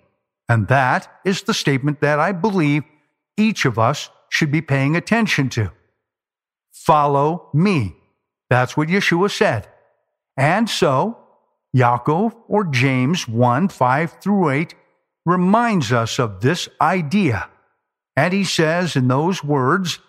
And 0.49 0.67
that 0.67 1.19
is 1.23 1.43
the 1.43 1.53
statement 1.53 2.01
that 2.01 2.19
I 2.19 2.31
believe 2.31 2.81
each 3.37 3.65
of 3.65 3.77
us 3.77 4.09
should 4.29 4.51
be 4.51 4.61
paying 4.61 4.95
attention 4.95 5.47
to. 5.49 5.71
Follow 6.71 7.49
me. 7.53 7.95
That's 8.49 8.75
what 8.75 8.87
Yeshua 8.87 9.29
said. 9.29 9.67
And 10.35 10.67
so, 10.67 11.19
Yaakov 11.77 12.35
or 12.47 12.63
James 12.63 13.27
1 13.27 13.67
5 13.67 14.11
through 14.19 14.49
8 14.49 14.73
reminds 15.23 15.91
us 15.91 16.17
of 16.17 16.41
this 16.41 16.67
idea. 16.81 17.51
And 18.17 18.33
he 18.33 18.43
says 18.43 18.95
in 18.95 19.07
those 19.07 19.43
words, 19.43 19.99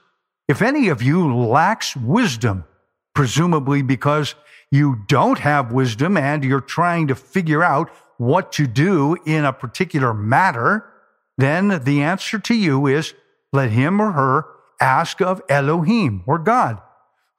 If 0.49 0.63
any 0.63 0.89
of 0.89 1.03
you 1.03 1.37
lacks 1.37 1.95
wisdom, 1.95 2.65
presumably 3.15 3.83
because 3.83 4.35
you 4.71 5.05
don't 5.07 5.41
have 5.41 5.71
wisdom 5.71 6.17
and 6.17 6.43
you're 6.43 6.63
trying 6.63 7.09
to 7.09 7.15
figure 7.15 7.63
out 7.63 7.91
what 8.19 8.53
to 8.53 8.67
do 8.67 9.17
in 9.27 9.45
a 9.45 9.53
particular 9.53 10.15
matter, 10.15 10.85
then 11.37 11.81
the 11.85 12.03
answer 12.03 12.39
to 12.39 12.55
you 12.55 12.87
is 12.87 13.15
let 13.53 13.71
him 13.71 14.01
or 14.01 14.13
her 14.13 14.47
ask 14.81 15.21
of 15.21 15.43
Elohim 15.49 16.23
or 16.27 16.39
God, 16.39 16.81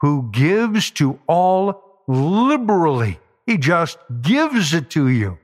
who 0.02 0.30
gives 0.32 0.92
to 0.92 1.20
all 1.28 2.04
liberally 2.08 3.20
he 3.46 3.58
just 3.58 4.00
gives 4.22 4.74
it 4.74 4.90
to 4.92 5.08
you 5.08 5.38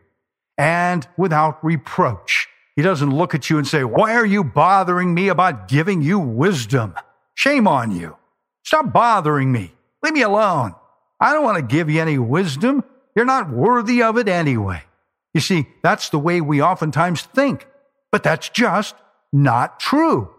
and 0.57 1.07
without 1.17 1.63
reproach. 1.63 2.47
He 2.75 2.81
doesn't 2.81 3.15
look 3.15 3.35
at 3.35 3.49
you 3.49 3.57
and 3.57 3.67
say, 3.67 3.83
Why 3.83 4.15
are 4.15 4.25
you 4.25 4.43
bothering 4.43 5.13
me 5.13 5.27
about 5.27 5.67
giving 5.67 6.01
you 6.01 6.17
wisdom? 6.19 6.95
Shame 7.35 7.67
on 7.67 7.91
you. 7.91 8.17
Stop 8.63 8.91
bothering 8.91 9.51
me. 9.51 9.73
Leave 10.03 10.13
me 10.13 10.21
alone. 10.21 10.73
I 11.19 11.33
don't 11.33 11.43
want 11.43 11.57
to 11.57 11.75
give 11.75 11.89
you 11.89 12.01
any 12.01 12.17
wisdom. 12.17 12.83
You're 13.15 13.25
not 13.25 13.51
worthy 13.51 14.01
of 14.01 14.17
it 14.17 14.27
anyway. 14.27 14.83
You 15.33 15.41
see, 15.41 15.67
that's 15.81 16.09
the 16.09 16.19
way 16.19 16.41
we 16.41 16.61
oftentimes 16.61 17.21
think, 17.21 17.67
but 18.11 18.23
that's 18.23 18.49
just 18.49 18.95
not 19.31 19.79
true. 19.79 20.29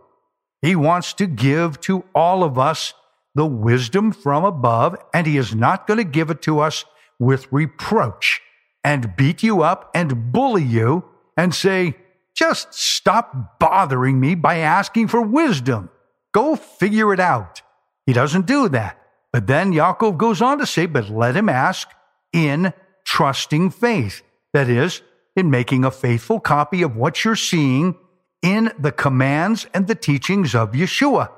He 0.61 0.77
wants 0.77 1.13
to 1.15 1.27
give 1.27 1.81
to 1.83 2.05
all 2.15 2.45
of 2.45 2.59
us 2.59 2.95
the 3.35 3.47
wisdom 3.47 4.13
from 4.13 4.45
above, 4.45 4.97
and 5.15 5.27
He 5.27 5.37
is 5.37 5.55
not 5.55 5.87
going 5.87 5.99
to 5.99 6.05
give 6.05 6.31
it 6.31 6.43
to 6.43 6.61
us 6.61 6.85
with 7.19 7.51
reproach 7.51 8.41
and 8.85 9.17
beat 9.17 9.43
you 9.43 9.63
up 9.63 9.91
and 9.95 10.33
bully 10.33 10.63
you 10.63 11.05
and 11.37 11.55
say, 11.55 11.97
just 12.35 12.75
stop 12.75 13.59
bothering 13.59 14.19
me 14.21 14.35
by 14.35 14.59
asking 14.59 15.09
for 15.09 15.23
wisdom. 15.23 15.91
Go 16.33 16.57
figure 16.57 17.13
it 17.13 17.21
out. 17.21 17.63
He 18.07 18.13
doesn't 18.13 18.47
do 18.47 18.69
that. 18.71 18.99
But 19.33 19.47
then 19.47 19.73
Yaakov 19.73 20.19
goes 20.19 20.43
on 20.43 20.59
to 20.59 20.67
say, 20.67 20.87
but 20.87 21.09
let 21.09 21.37
him 21.37 21.49
ask 21.49 21.89
in 22.33 22.73
trusting 23.05 23.71
faith. 23.71 24.23
That 24.53 24.69
is, 24.69 25.03
in 25.35 25.51
making 25.51 25.85
a 25.85 25.91
faithful 25.91 26.41
copy 26.41 26.83
of 26.83 26.97
what 26.97 27.25
you're 27.25 27.37
seeing 27.37 27.97
in 28.43 28.73
the 28.79 28.93
commands 28.93 29.67
and 29.73 29.87
the 29.87 29.95
teachings 29.95 30.55
of 30.55 30.73
Yeshua. 30.73 31.31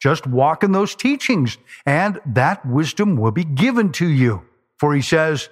Just 0.00 0.26
walk 0.26 0.62
in 0.62 0.72
those 0.72 0.94
teachings, 0.94 1.58
and 1.84 2.20
that 2.24 2.64
wisdom 2.64 3.16
will 3.16 3.32
be 3.32 3.44
given 3.44 3.92
to 3.92 4.06
you. 4.06 4.42
For 4.78 4.94
he 4.94 5.02
says, 5.02 5.48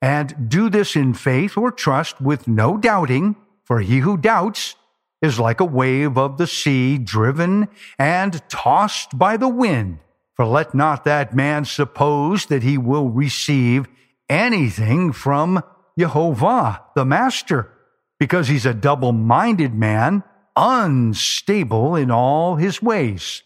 and 0.00 0.48
do 0.48 0.68
this 0.68 0.96
in 0.96 1.14
faith 1.14 1.56
or 1.56 1.70
trust 1.70 2.20
with 2.20 2.48
no 2.48 2.76
doubting, 2.76 3.36
for 3.64 3.80
he 3.80 4.00
who 4.00 4.16
doubts 4.16 4.74
is 5.22 5.38
like 5.38 5.60
a 5.60 5.64
wave 5.64 6.18
of 6.18 6.36
the 6.36 6.48
sea 6.48 6.98
driven 6.98 7.68
and 7.96 8.42
tossed 8.48 9.16
by 9.16 9.36
the 9.36 9.48
wind. 9.48 9.98
For 10.34 10.44
let 10.44 10.74
not 10.74 11.04
that 11.04 11.36
man 11.36 11.64
suppose 11.64 12.46
that 12.46 12.64
he 12.64 12.76
will 12.76 13.08
receive 13.08 13.86
anything 14.28 15.12
from 15.12 15.62
Jehovah, 15.98 16.82
the 16.94 17.04
Master, 17.04 17.70
because 18.18 18.48
he's 18.48 18.66
a 18.66 18.74
double 18.74 19.12
minded 19.12 19.74
man, 19.74 20.22
unstable 20.56 21.96
in 21.96 22.10
all 22.10 22.56
his 22.56 22.82
ways. 22.82 23.42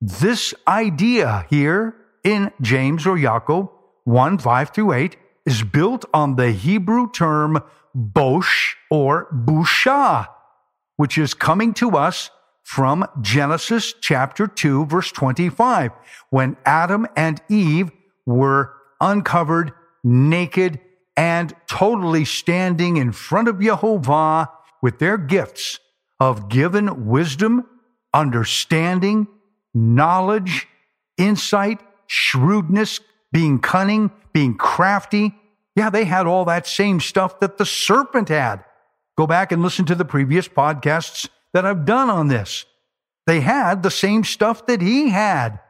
This 0.00 0.54
idea 0.66 1.46
here 1.50 1.94
in 2.24 2.50
James 2.60 3.06
or 3.06 3.16
Yaakov 3.16 3.70
1 4.04 4.38
5 4.38 4.70
through 4.70 4.92
8 4.92 5.16
is 5.46 5.62
built 5.62 6.04
on 6.12 6.36
the 6.36 6.50
Hebrew 6.50 7.10
term 7.10 7.62
bosh 7.94 8.76
or 8.90 9.28
busha, 9.32 10.28
which 10.96 11.18
is 11.18 11.34
coming 11.34 11.74
to 11.74 11.96
us 11.96 12.30
from 12.62 13.04
Genesis 13.20 13.92
chapter 14.00 14.46
2, 14.46 14.86
verse 14.86 15.10
25, 15.12 15.90
when 16.30 16.56
Adam 16.64 17.06
and 17.16 17.42
Eve 17.48 17.90
were 18.24 18.72
uncovered, 19.00 19.72
naked, 20.04 20.80
and 21.16 21.54
totally 21.66 22.24
standing 22.24 22.96
in 22.96 23.12
front 23.12 23.48
of 23.48 23.60
Jehovah 23.60 24.50
with 24.80 24.98
their 24.98 25.18
gifts 25.18 25.78
of 26.18 26.48
given 26.48 27.06
wisdom, 27.06 27.66
understanding, 28.14 29.26
knowledge, 29.74 30.68
insight, 31.18 31.80
shrewdness, 32.06 33.00
being 33.32 33.58
cunning, 33.58 34.10
being 34.32 34.56
crafty. 34.56 35.34
Yeah, 35.74 35.90
they 35.90 36.04
had 36.04 36.26
all 36.26 36.44
that 36.46 36.66
same 36.66 37.00
stuff 37.00 37.40
that 37.40 37.58
the 37.58 37.66
serpent 37.66 38.28
had. 38.28 38.64
Go 39.16 39.26
back 39.26 39.52
and 39.52 39.62
listen 39.62 39.84
to 39.86 39.94
the 39.94 40.04
previous 40.04 40.48
podcasts 40.48 41.28
that 41.52 41.66
I've 41.66 41.84
done 41.84 42.10
on 42.10 42.28
this. 42.28 42.64
They 43.26 43.40
had 43.40 43.82
the 43.82 43.90
same 43.90 44.24
stuff 44.24 44.66
that 44.66 44.80
he 44.80 45.10
had, 45.10 45.60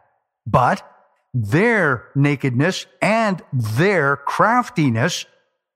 but 0.46 0.88
their 1.34 2.08
nakedness 2.14 2.86
and 3.00 3.42
their 3.52 4.16
craftiness, 4.16 5.24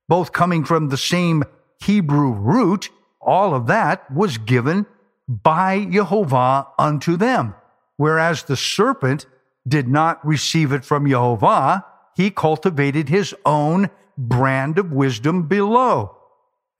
both 0.08 0.32
coming 0.32 0.64
from 0.64 0.88
the 0.88 0.96
same 0.96 1.44
Hebrew 1.80 2.32
root, 2.32 2.90
all 3.20 3.54
of 3.54 3.66
that 3.66 4.10
was 4.10 4.38
given 4.38 4.86
by 5.28 5.84
Jehovah 5.84 6.68
unto 6.78 7.16
them. 7.16 7.54
Whereas 7.96 8.44
the 8.44 8.56
serpent 8.56 9.26
did 9.66 9.88
not 9.88 10.24
receive 10.24 10.72
it 10.72 10.84
from 10.84 11.08
Jehovah, 11.08 11.84
he 12.16 12.30
cultivated 12.30 13.08
his 13.08 13.34
own 13.44 13.90
brand 14.16 14.78
of 14.78 14.92
wisdom 14.92 15.48
below. 15.48 16.16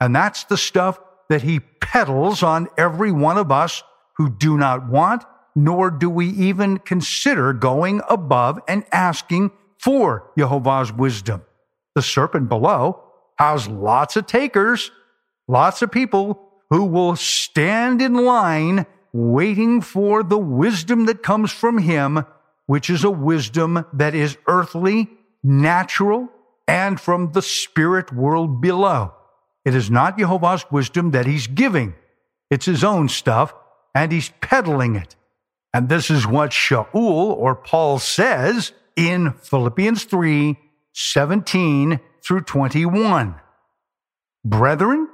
And 0.00 0.14
that's 0.14 0.44
the 0.44 0.56
stuff 0.56 1.00
that 1.28 1.42
he 1.42 1.60
peddles 1.60 2.42
on 2.42 2.68
every 2.78 3.12
one 3.12 3.38
of 3.38 3.50
us 3.50 3.82
who 4.16 4.30
do 4.30 4.56
not 4.56 4.88
want, 4.88 5.24
nor 5.56 5.90
do 5.90 6.10
we 6.10 6.28
even 6.28 6.76
consider 6.78 7.54
going 7.54 8.02
above 8.08 8.60
and 8.68 8.84
asking 8.92 9.50
for 9.78 10.30
Jehovah's 10.36 10.92
wisdom. 10.92 11.42
The 11.94 12.02
serpent 12.02 12.50
below 12.50 13.02
has 13.38 13.66
lots 13.66 14.16
of 14.16 14.26
takers, 14.26 14.90
lots 15.48 15.80
of 15.80 15.90
people 15.90 16.42
who 16.68 16.84
will 16.84 17.16
stand 17.16 18.02
in 18.02 18.14
line 18.14 18.84
waiting 19.12 19.80
for 19.80 20.22
the 20.22 20.38
wisdom 20.38 21.06
that 21.06 21.22
comes 21.22 21.50
from 21.50 21.78
him, 21.78 22.24
which 22.66 22.90
is 22.90 23.02
a 23.02 23.10
wisdom 23.10 23.86
that 23.94 24.14
is 24.14 24.36
earthly, 24.46 25.08
natural, 25.42 26.28
and 26.68 27.00
from 27.00 27.32
the 27.32 27.40
spirit 27.40 28.12
world 28.12 28.60
below. 28.60 29.14
It 29.64 29.74
is 29.74 29.90
not 29.90 30.18
Jehovah's 30.18 30.66
wisdom 30.70 31.12
that 31.12 31.26
he's 31.26 31.46
giving. 31.46 31.94
It's 32.50 32.66
his 32.66 32.84
own 32.84 33.08
stuff, 33.08 33.54
and 33.94 34.12
he's 34.12 34.32
peddling 34.40 34.96
it. 34.96 35.16
And 35.72 35.88
this 35.88 36.10
is 36.10 36.26
what 36.26 36.50
Shaul 36.50 36.86
or 36.94 37.54
Paul 37.54 37.98
says 37.98 38.72
in 38.96 39.32
Philippians 39.32 40.04
3 40.04 40.58
17 40.92 42.00
through 42.22 42.40
21. 42.40 43.34
Brethren, 44.44 45.08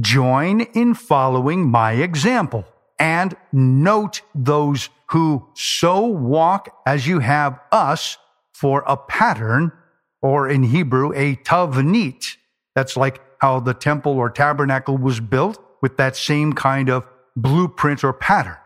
join 0.00 0.60
in 0.60 0.94
following 0.94 1.68
my 1.68 1.92
example 1.92 2.64
and 2.98 3.36
note 3.52 4.22
those 4.34 4.90
who 5.10 5.48
so 5.54 6.04
walk 6.04 6.74
as 6.86 7.06
you 7.06 7.20
have 7.20 7.58
us 7.72 8.18
for 8.52 8.82
a 8.86 8.96
pattern, 8.96 9.72
or 10.20 10.48
in 10.48 10.64
Hebrew, 10.64 11.12
a 11.14 11.36
tavnit. 11.36 12.36
That's 12.74 12.96
like 12.96 13.20
how 13.40 13.60
the 13.60 13.74
temple 13.74 14.12
or 14.12 14.30
tabernacle 14.30 14.98
was 14.98 15.20
built 15.20 15.62
with 15.80 15.96
that 15.96 16.16
same 16.16 16.52
kind 16.52 16.90
of 16.90 17.06
blueprint 17.36 18.02
or 18.02 18.12
pattern. 18.12 18.56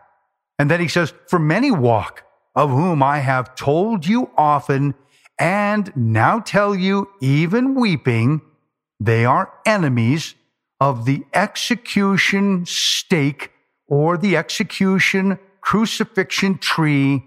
And 0.59 0.69
then 0.69 0.79
he 0.79 0.87
says, 0.87 1.13
For 1.27 1.39
many 1.39 1.71
walk, 1.71 2.23
of 2.55 2.69
whom 2.69 3.01
I 3.01 3.19
have 3.19 3.55
told 3.55 4.05
you 4.05 4.29
often, 4.37 4.95
and 5.39 5.91
now 5.95 6.39
tell 6.39 6.75
you, 6.75 7.09
even 7.19 7.75
weeping, 7.75 8.41
they 8.99 9.25
are 9.25 9.51
enemies 9.65 10.35
of 10.79 11.05
the 11.05 11.23
execution 11.33 12.65
stake 12.65 13.51
or 13.87 14.17
the 14.17 14.37
execution 14.37 15.39
crucifixion 15.61 16.57
tree 16.57 17.23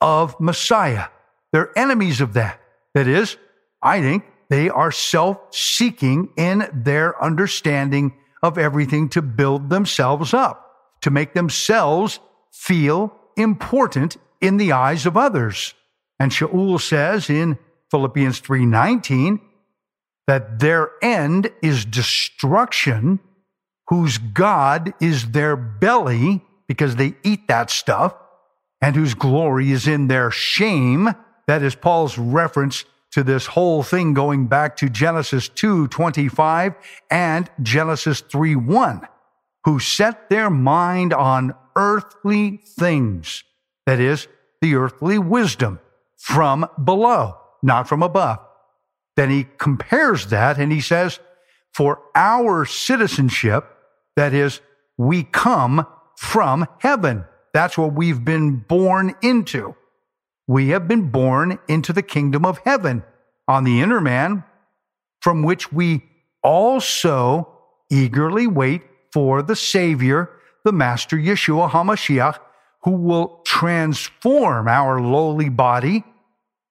of 0.00 0.38
Messiah. 0.40 1.06
They're 1.52 1.76
enemies 1.76 2.20
of 2.20 2.32
that. 2.34 2.60
That 2.94 3.06
is, 3.06 3.36
I 3.82 4.00
think 4.00 4.24
they 4.48 4.68
are 4.68 4.90
self 4.90 5.38
seeking 5.54 6.30
in 6.36 6.68
their 6.72 7.20
understanding 7.22 8.14
of 8.42 8.58
everything 8.58 9.08
to 9.10 9.22
build 9.22 9.70
themselves 9.70 10.32
up, 10.32 10.98
to 11.02 11.10
make 11.10 11.34
themselves 11.34 12.20
feel 12.52 13.16
important 13.36 14.16
in 14.40 14.56
the 14.56 14.72
eyes 14.72 15.06
of 15.06 15.16
others. 15.16 15.74
And 16.18 16.30
Shaul 16.30 16.80
says 16.80 17.30
in 17.30 17.58
Philippians 17.90 18.40
3:19 18.40 19.40
that 20.26 20.60
their 20.60 20.90
end 21.02 21.50
is 21.62 21.84
destruction, 21.84 23.20
whose 23.88 24.18
God 24.18 24.94
is 25.00 25.30
their 25.32 25.56
belly 25.56 26.44
because 26.68 26.96
they 26.96 27.14
eat 27.24 27.48
that 27.48 27.70
stuff, 27.70 28.14
and 28.80 28.94
whose 28.94 29.14
glory 29.14 29.72
is 29.72 29.88
in 29.88 30.08
their 30.08 30.30
shame. 30.30 31.14
That 31.46 31.62
is 31.62 31.74
Paul's 31.74 32.16
reference 32.16 32.84
to 33.10 33.24
this 33.24 33.46
whole 33.46 33.82
thing 33.82 34.14
going 34.14 34.46
back 34.46 34.76
to 34.76 34.88
Genesis 34.88 35.48
2:25 35.48 36.74
and 37.10 37.50
Genesis 37.60 38.20
3:1 38.20 39.06
who 39.64 39.78
set 39.78 40.28
their 40.30 40.50
mind 40.50 41.12
on 41.12 41.54
earthly 41.76 42.58
things. 42.58 43.44
That 43.86 44.00
is 44.00 44.28
the 44.60 44.74
earthly 44.74 45.18
wisdom 45.18 45.80
from 46.16 46.66
below 46.82 47.36
not 47.62 47.88
from 47.88 48.02
above. 48.02 48.38
Then 49.16 49.30
he 49.30 49.46
compares 49.58 50.26
that 50.26 50.58
and 50.58 50.72
he 50.72 50.80
says 50.80 51.20
for 51.72 52.00
our 52.14 52.64
citizenship 52.64 53.64
that 54.16 54.32
is 54.32 54.60
we 54.96 55.24
come 55.24 55.86
from 56.16 56.66
heaven. 56.78 57.24
That's 57.52 57.76
what 57.76 57.94
we've 57.94 58.24
been 58.24 58.56
born 58.56 59.14
into. 59.22 59.74
We 60.46 60.68
have 60.70 60.88
been 60.88 61.10
born 61.10 61.58
into 61.68 61.92
the 61.92 62.02
kingdom 62.02 62.44
of 62.44 62.58
heaven 62.64 63.04
on 63.46 63.64
the 63.64 63.80
inner 63.80 64.00
man, 64.00 64.44
from 65.20 65.42
which 65.42 65.72
we 65.72 66.04
also 66.42 67.48
eagerly 67.90 68.46
wait 68.46 68.82
for 69.12 69.42
the 69.42 69.56
Savior, 69.56 70.30
the 70.64 70.72
Master 70.72 71.16
Yeshua 71.16 71.70
HaMashiach, 71.70 72.38
who 72.82 72.92
will 72.92 73.40
transform 73.44 74.68
our 74.68 75.00
lowly 75.00 75.48
body 75.48 76.04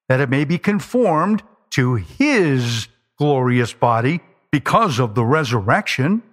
that 0.08 0.20
it 0.20 0.30
may 0.30 0.44
be 0.44 0.58
conformed 0.58 1.44
to 1.72 1.96
his 1.96 2.88
glorious 3.18 3.74
body 3.74 4.22
because 4.52 5.00
of 5.00 5.14
the 5.14 5.24
resurrection. 5.24 6.24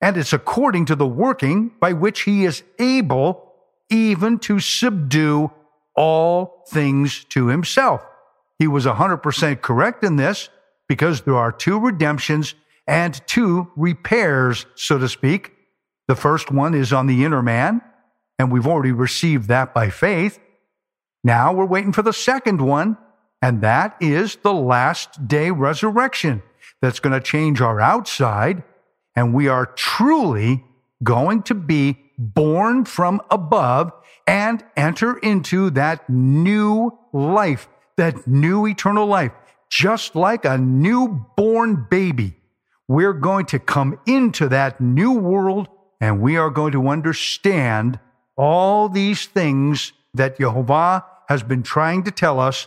And 0.00 0.16
it's 0.16 0.32
according 0.32 0.86
to 0.86 0.96
the 0.96 1.06
working 1.06 1.72
by 1.78 1.92
which 1.92 2.22
he 2.22 2.44
is 2.44 2.62
able 2.78 3.52
even 3.90 4.38
to 4.38 4.58
subdue 4.58 5.50
all 5.94 6.64
things 6.68 7.24
to 7.24 7.48
himself. 7.48 8.02
He 8.58 8.66
was 8.66 8.86
100% 8.86 9.60
correct 9.60 10.02
in 10.02 10.16
this 10.16 10.48
because 10.88 11.22
there 11.22 11.36
are 11.36 11.52
two 11.52 11.78
redemptions 11.78 12.54
and 12.86 13.20
two 13.26 13.70
repairs, 13.76 14.66
so 14.74 14.98
to 14.98 15.08
speak. 15.08 15.51
The 16.12 16.16
first 16.16 16.50
one 16.50 16.74
is 16.74 16.92
on 16.92 17.06
the 17.06 17.24
inner 17.24 17.40
man, 17.40 17.80
and 18.38 18.52
we've 18.52 18.66
already 18.66 18.92
received 18.92 19.48
that 19.48 19.72
by 19.72 19.88
faith. 19.88 20.38
Now 21.24 21.54
we're 21.54 21.64
waiting 21.64 21.94
for 21.94 22.02
the 22.02 22.12
second 22.12 22.60
one, 22.60 22.98
and 23.40 23.62
that 23.62 23.96
is 23.98 24.36
the 24.36 24.52
last 24.52 25.26
day 25.26 25.50
resurrection 25.50 26.42
that's 26.82 27.00
going 27.00 27.18
to 27.18 27.26
change 27.26 27.62
our 27.62 27.80
outside, 27.80 28.62
and 29.16 29.32
we 29.32 29.48
are 29.48 29.64
truly 29.64 30.62
going 31.02 31.44
to 31.44 31.54
be 31.54 31.98
born 32.18 32.84
from 32.84 33.22
above 33.30 33.90
and 34.26 34.62
enter 34.76 35.16
into 35.16 35.70
that 35.70 36.10
new 36.10 36.90
life, 37.14 37.70
that 37.96 38.26
new 38.26 38.66
eternal 38.66 39.06
life, 39.06 39.32
just 39.70 40.14
like 40.14 40.44
a 40.44 40.58
newborn 40.58 41.86
baby. 41.90 42.36
We're 42.86 43.14
going 43.14 43.46
to 43.46 43.58
come 43.58 43.98
into 44.04 44.50
that 44.50 44.78
new 44.78 45.12
world 45.12 45.68
and 46.02 46.20
we 46.20 46.36
are 46.36 46.50
going 46.50 46.72
to 46.72 46.88
understand 46.88 48.00
all 48.36 48.88
these 48.88 49.26
things 49.26 49.92
that 50.14 50.36
Jehovah 50.36 51.06
has 51.28 51.44
been 51.44 51.62
trying 51.62 52.02
to 52.02 52.10
tell 52.10 52.40
us. 52.40 52.66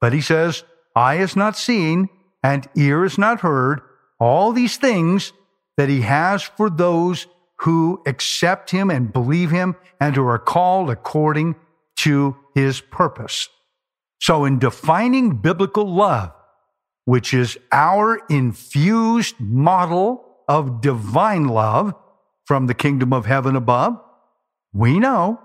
But 0.00 0.12
he 0.12 0.20
says, 0.20 0.64
eye 0.96 1.18
is 1.18 1.36
not 1.36 1.56
seen 1.56 2.08
and 2.42 2.68
ear 2.74 3.04
is 3.04 3.16
not 3.16 3.42
heard. 3.42 3.82
All 4.18 4.50
these 4.50 4.78
things 4.78 5.32
that 5.76 5.88
he 5.88 6.00
has 6.00 6.42
for 6.42 6.68
those 6.68 7.28
who 7.60 8.02
accept 8.04 8.72
him 8.72 8.90
and 8.90 9.12
believe 9.12 9.52
him 9.52 9.76
and 10.00 10.16
who 10.16 10.26
are 10.26 10.40
called 10.40 10.90
according 10.90 11.54
to 11.98 12.36
his 12.56 12.80
purpose. 12.80 13.48
So, 14.20 14.44
in 14.44 14.58
defining 14.58 15.36
biblical 15.36 15.84
love, 15.84 16.32
which 17.04 17.32
is 17.32 17.58
our 17.70 18.20
infused 18.28 19.38
model 19.38 20.24
of 20.48 20.80
divine 20.80 21.46
love 21.46 21.94
from 22.44 22.66
the 22.66 22.74
kingdom 22.74 23.12
of 23.12 23.26
heaven 23.26 23.56
above, 23.56 24.00
we 24.72 24.98
know 24.98 25.40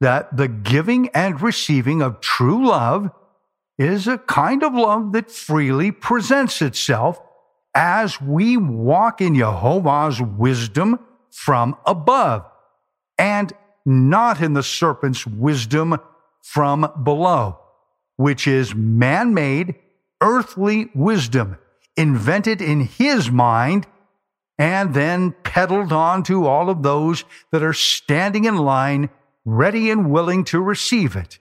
that 0.00 0.36
the 0.36 0.48
giving 0.48 1.08
and 1.10 1.40
receiving 1.40 2.02
of 2.02 2.20
true 2.20 2.66
love 2.66 3.10
is 3.78 4.06
a 4.06 4.18
kind 4.18 4.62
of 4.62 4.74
love 4.74 5.12
that 5.12 5.30
freely 5.30 5.90
presents 5.90 6.60
itself 6.60 7.20
as 7.74 8.20
we 8.20 8.56
walk 8.56 9.20
in 9.20 9.36
Jehovah's 9.36 10.20
wisdom 10.20 10.98
from 11.30 11.76
above 11.86 12.44
and 13.18 13.52
not 13.86 14.40
in 14.40 14.54
the 14.54 14.62
serpent's 14.62 15.26
wisdom 15.26 15.98
from 16.42 16.90
below, 17.02 17.58
which 18.16 18.46
is 18.46 18.74
man 18.74 19.34
made, 19.34 19.76
earthly 20.20 20.90
wisdom 20.94 21.56
invented 21.96 22.60
in 22.60 22.80
his 22.80 23.30
mind 23.30 23.86
and 24.60 24.92
then 24.92 25.34
peddled 25.42 25.90
on 25.90 26.22
to 26.22 26.46
all 26.46 26.68
of 26.68 26.82
those 26.82 27.24
that 27.50 27.62
are 27.62 27.72
standing 27.72 28.44
in 28.44 28.58
line, 28.58 29.08
ready 29.46 29.90
and 29.90 30.10
willing 30.10 30.44
to 30.44 30.60
receive 30.60 31.16
it. 31.16 31.38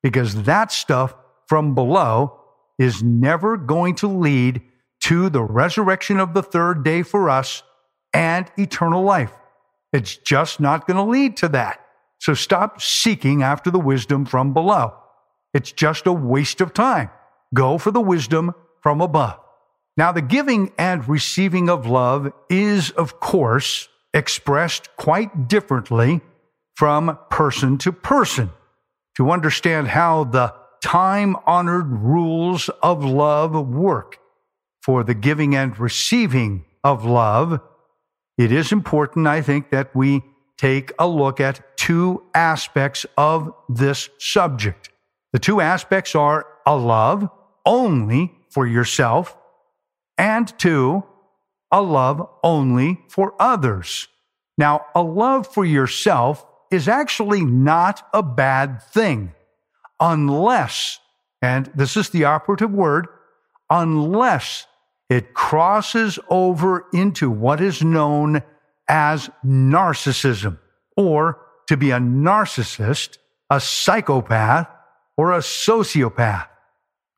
Because 0.00 0.44
that 0.44 0.70
stuff 0.70 1.12
from 1.48 1.74
below 1.74 2.38
is 2.78 3.02
never 3.02 3.56
going 3.56 3.96
to 3.96 4.06
lead 4.06 4.62
to 5.00 5.28
the 5.28 5.42
resurrection 5.42 6.20
of 6.20 6.34
the 6.34 6.42
third 6.42 6.84
day 6.84 7.02
for 7.02 7.28
us 7.28 7.64
and 8.14 8.48
eternal 8.56 9.02
life. 9.02 9.32
It's 9.92 10.16
just 10.16 10.60
not 10.60 10.86
going 10.86 10.96
to 10.98 11.02
lead 11.02 11.36
to 11.38 11.48
that. 11.48 11.84
So 12.20 12.32
stop 12.32 12.80
seeking 12.80 13.42
after 13.42 13.72
the 13.72 13.80
wisdom 13.80 14.24
from 14.24 14.54
below. 14.54 14.94
It's 15.52 15.72
just 15.72 16.06
a 16.06 16.12
waste 16.12 16.60
of 16.60 16.72
time. 16.72 17.10
Go 17.52 17.76
for 17.76 17.90
the 17.90 18.00
wisdom 18.00 18.54
from 18.80 19.00
above. 19.00 19.41
Now, 19.96 20.12
the 20.12 20.22
giving 20.22 20.72
and 20.78 21.06
receiving 21.08 21.68
of 21.68 21.86
love 21.86 22.32
is, 22.48 22.90
of 22.92 23.20
course, 23.20 23.88
expressed 24.14 24.94
quite 24.96 25.48
differently 25.48 26.20
from 26.76 27.18
person 27.30 27.78
to 27.78 27.92
person. 27.92 28.50
To 29.16 29.30
understand 29.30 29.88
how 29.88 30.24
the 30.24 30.54
time 30.82 31.36
honored 31.46 31.88
rules 31.88 32.70
of 32.82 33.04
love 33.04 33.52
work 33.68 34.18
for 34.82 35.04
the 35.04 35.14
giving 35.14 35.54
and 35.54 35.78
receiving 35.78 36.64
of 36.82 37.04
love, 37.04 37.60
it 38.38 38.50
is 38.50 38.72
important, 38.72 39.26
I 39.26 39.42
think, 39.42 39.70
that 39.70 39.94
we 39.94 40.22
take 40.56 40.92
a 40.98 41.06
look 41.06 41.38
at 41.40 41.76
two 41.76 42.22
aspects 42.34 43.04
of 43.16 43.52
this 43.68 44.08
subject. 44.18 44.88
The 45.32 45.38
two 45.38 45.60
aspects 45.60 46.14
are 46.14 46.46
a 46.66 46.76
love 46.76 47.28
only 47.66 48.32
for 48.50 48.66
yourself, 48.66 49.36
and 50.18 50.52
two, 50.58 51.04
a 51.70 51.82
love 51.82 52.28
only 52.42 53.00
for 53.08 53.34
others. 53.38 54.08
Now, 54.58 54.86
a 54.94 55.02
love 55.02 55.46
for 55.46 55.64
yourself 55.64 56.44
is 56.70 56.88
actually 56.88 57.44
not 57.44 58.06
a 58.12 58.22
bad 58.22 58.82
thing 58.82 59.32
unless, 60.00 60.98
and 61.40 61.70
this 61.74 61.96
is 61.96 62.10
the 62.10 62.24
operative 62.24 62.70
word, 62.72 63.06
unless 63.70 64.66
it 65.08 65.34
crosses 65.34 66.18
over 66.28 66.86
into 66.92 67.30
what 67.30 67.60
is 67.60 67.82
known 67.82 68.42
as 68.88 69.30
narcissism, 69.44 70.58
or 70.96 71.38
to 71.68 71.76
be 71.76 71.90
a 71.90 71.98
narcissist, 71.98 73.18
a 73.48 73.60
psychopath, 73.60 74.68
or 75.16 75.32
a 75.32 75.38
sociopath. 75.38 76.48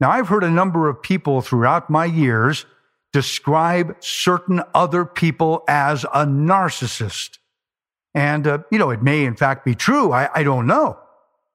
Now, 0.00 0.10
I've 0.10 0.28
heard 0.28 0.44
a 0.44 0.50
number 0.50 0.88
of 0.88 1.02
people 1.02 1.40
throughout 1.40 1.88
my 1.88 2.04
years 2.04 2.66
describe 3.14 3.94
certain 4.00 4.60
other 4.74 5.04
people 5.04 5.62
as 5.68 6.02
a 6.02 6.26
narcissist. 6.26 7.38
And, 8.12 8.44
uh, 8.44 8.58
you 8.72 8.78
know, 8.78 8.90
it 8.90 9.04
may 9.04 9.24
in 9.24 9.36
fact 9.36 9.64
be 9.64 9.76
true. 9.76 10.12
I, 10.12 10.28
I 10.34 10.42
don't 10.42 10.66
know. 10.66 10.98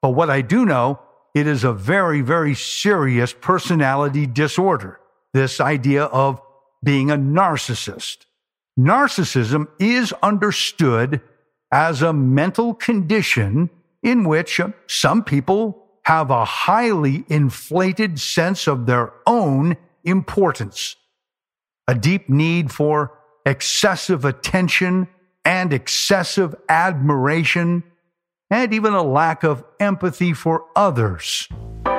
But 0.02 0.12
what 0.12 0.30
I 0.30 0.39
do 0.39 0.65
know, 0.65 1.02
it 1.36 1.48
is 1.48 1.65
a 1.65 1.74
very, 1.74 2.22
very 2.22 2.56
serious 2.56 3.34
personality 3.34 4.26
disorder 4.26 5.02
this 5.34 5.60
idea 5.60 6.06
of 6.06 6.41
being 6.82 7.12
a 7.12 7.17
narcissist. 7.17 8.19
Narcissism 8.80 9.67
is 9.80 10.13
understood 10.24 11.22
as 11.74 12.02
a 12.02 12.13
mental 12.13 12.74
condition 12.74 13.69
in 14.02 14.24
which 14.24 14.62
some 14.88 15.26
people 15.26 15.86
have 16.04 16.32
a 16.32 16.45
highly 16.45 17.26
inflated 17.28 18.17
sense 18.17 18.65
of 18.65 18.86
their 18.86 19.12
own 19.28 19.76
importance, 20.04 20.95
a 21.89 21.95
deep 21.95 22.30
need 22.30 22.71
for 22.71 23.12
excessive 23.47 24.23
attention 24.23 25.08
and 25.43 25.73
excessive 25.73 26.54
admiration, 26.69 27.82
and 28.52 28.71
even 28.75 28.93
a 28.93 29.02
lack 29.02 29.43
of 29.43 29.63
empathy 29.80 30.32
for 30.32 30.65
others. 30.75 31.47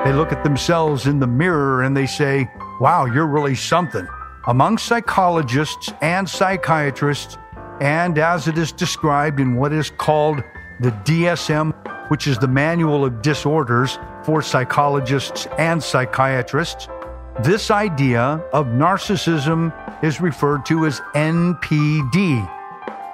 They 0.05 0.13
look 0.13 0.31
at 0.31 0.45
themselves 0.45 1.07
in 1.07 1.19
the 1.19 1.27
mirror 1.27 1.83
and 1.83 1.95
they 1.95 2.05
say, 2.05 2.49
Wow, 2.79 3.03
you're 3.03 3.27
really 3.27 3.53
something. 3.53 4.07
Among 4.47 4.77
psychologists 4.77 5.91
and 6.01 6.29
psychiatrists, 6.29 7.37
and 7.81 8.17
as 8.17 8.47
it 8.47 8.57
is 8.57 8.71
described 8.71 9.41
in 9.41 9.57
what 9.57 9.73
is 9.73 9.89
called 9.89 10.41
the 10.79 10.91
DSM, 11.03 11.73
which 12.09 12.27
is 12.27 12.37
the 12.37 12.47
Manual 12.47 13.03
of 13.03 13.21
Disorders 13.21 13.99
for 14.23 14.41
psychologists 14.41 15.47
and 15.57 15.83
psychiatrists, 15.83 16.87
this 17.39 17.71
idea 17.71 18.43
of 18.53 18.67
narcissism 18.67 19.73
is 20.03 20.19
referred 20.19 20.65
to 20.65 20.85
as 20.85 20.99
NPD, 21.15 22.47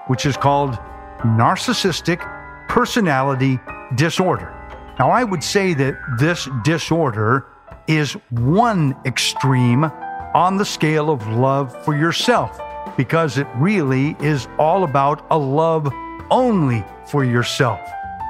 which 0.07 0.25
is 0.25 0.35
called 0.35 0.77
Narcissistic 1.19 2.19
Personality 2.67 3.59
Disorder. 3.95 4.53
Now, 4.99 5.11
I 5.11 5.23
would 5.23 5.43
say 5.43 5.73
that 5.75 5.95
this 6.19 6.49
disorder 6.63 7.45
is 7.87 8.13
one 8.31 8.95
extreme 9.05 9.85
on 10.33 10.57
the 10.57 10.65
scale 10.65 11.09
of 11.09 11.25
love 11.27 11.85
for 11.85 11.95
yourself 11.95 12.59
because 12.97 13.37
it 13.37 13.47
really 13.55 14.17
is 14.19 14.47
all 14.57 14.83
about 14.83 15.25
a 15.29 15.37
love 15.37 15.93
only 16.31 16.83
for 17.05 17.23
yourself. 17.23 17.79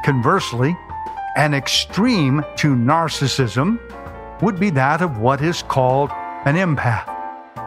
Conversely, 0.04 0.78
an 1.38 1.54
extreme 1.54 2.44
to 2.58 2.76
narcissism 2.76 3.80
would 4.42 4.60
be 4.60 4.70
that 4.72 5.02
of 5.02 5.20
what 5.20 5.42
is 5.42 5.64
called 5.64 6.12
an 6.46 6.56
empath. 6.56 7.08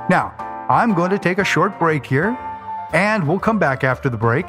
Now, 0.08 0.34
I'm 0.68 0.94
going 0.94 1.10
to 1.10 1.18
take 1.18 1.38
a 1.38 1.44
short 1.44 1.78
break 1.78 2.06
here, 2.06 2.36
and 2.92 3.26
we'll 3.26 3.38
come 3.38 3.58
back 3.58 3.84
after 3.84 4.08
the 4.08 4.16
break. 4.16 4.46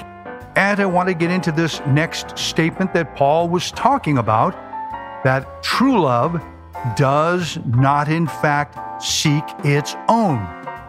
And 0.56 0.80
I 0.80 0.86
want 0.86 1.08
to 1.08 1.16
get 1.16 1.32
into 1.32 1.52
this 1.52 1.80
next 1.88 2.38
statement 2.38 2.94
that 2.94 3.16
Paul 3.16 3.50
was 3.50 3.72
talking 3.72 4.18
about 4.18 4.54
that 5.24 5.64
true 5.64 6.02
love 6.02 6.44
does 6.96 7.58
not, 7.66 8.10
in 8.10 8.28
fact, 8.28 9.02
seek 9.02 9.44
its 9.64 9.96
own. 10.10 10.40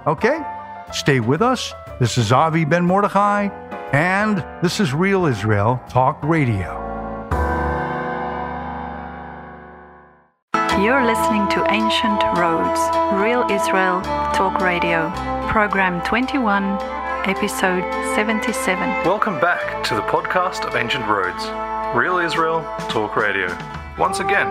Okay? 0.06 0.40
Stay 0.92 1.20
with 1.20 1.42
us. 1.42 1.72
This 2.00 2.18
is 2.18 2.32
Avi 2.32 2.64
Ben 2.64 2.84
Mordechai, 2.84 3.48
and 3.92 4.44
this 4.62 4.80
is 4.80 4.92
Real 4.92 5.26
Israel 5.26 5.80
Talk 5.88 6.18
Radio. 6.22 6.81
You're 10.82 11.06
listening 11.06 11.48
to 11.50 11.64
Ancient 11.70 12.24
Roads, 12.36 12.80
Real 13.22 13.46
Israel 13.48 14.02
Talk 14.34 14.60
Radio, 14.60 15.12
Program 15.46 16.02
21, 16.02 16.64
Episode 17.24 17.88
77. 18.16 18.76
Welcome 19.04 19.38
back 19.38 19.84
to 19.84 19.94
the 19.94 20.00
podcast 20.00 20.66
of 20.66 20.74
Ancient 20.74 21.06
Roads, 21.06 21.46
Real 21.96 22.18
Israel 22.18 22.62
Talk 22.88 23.14
Radio. 23.14 23.46
Once 23.96 24.18
again, 24.18 24.48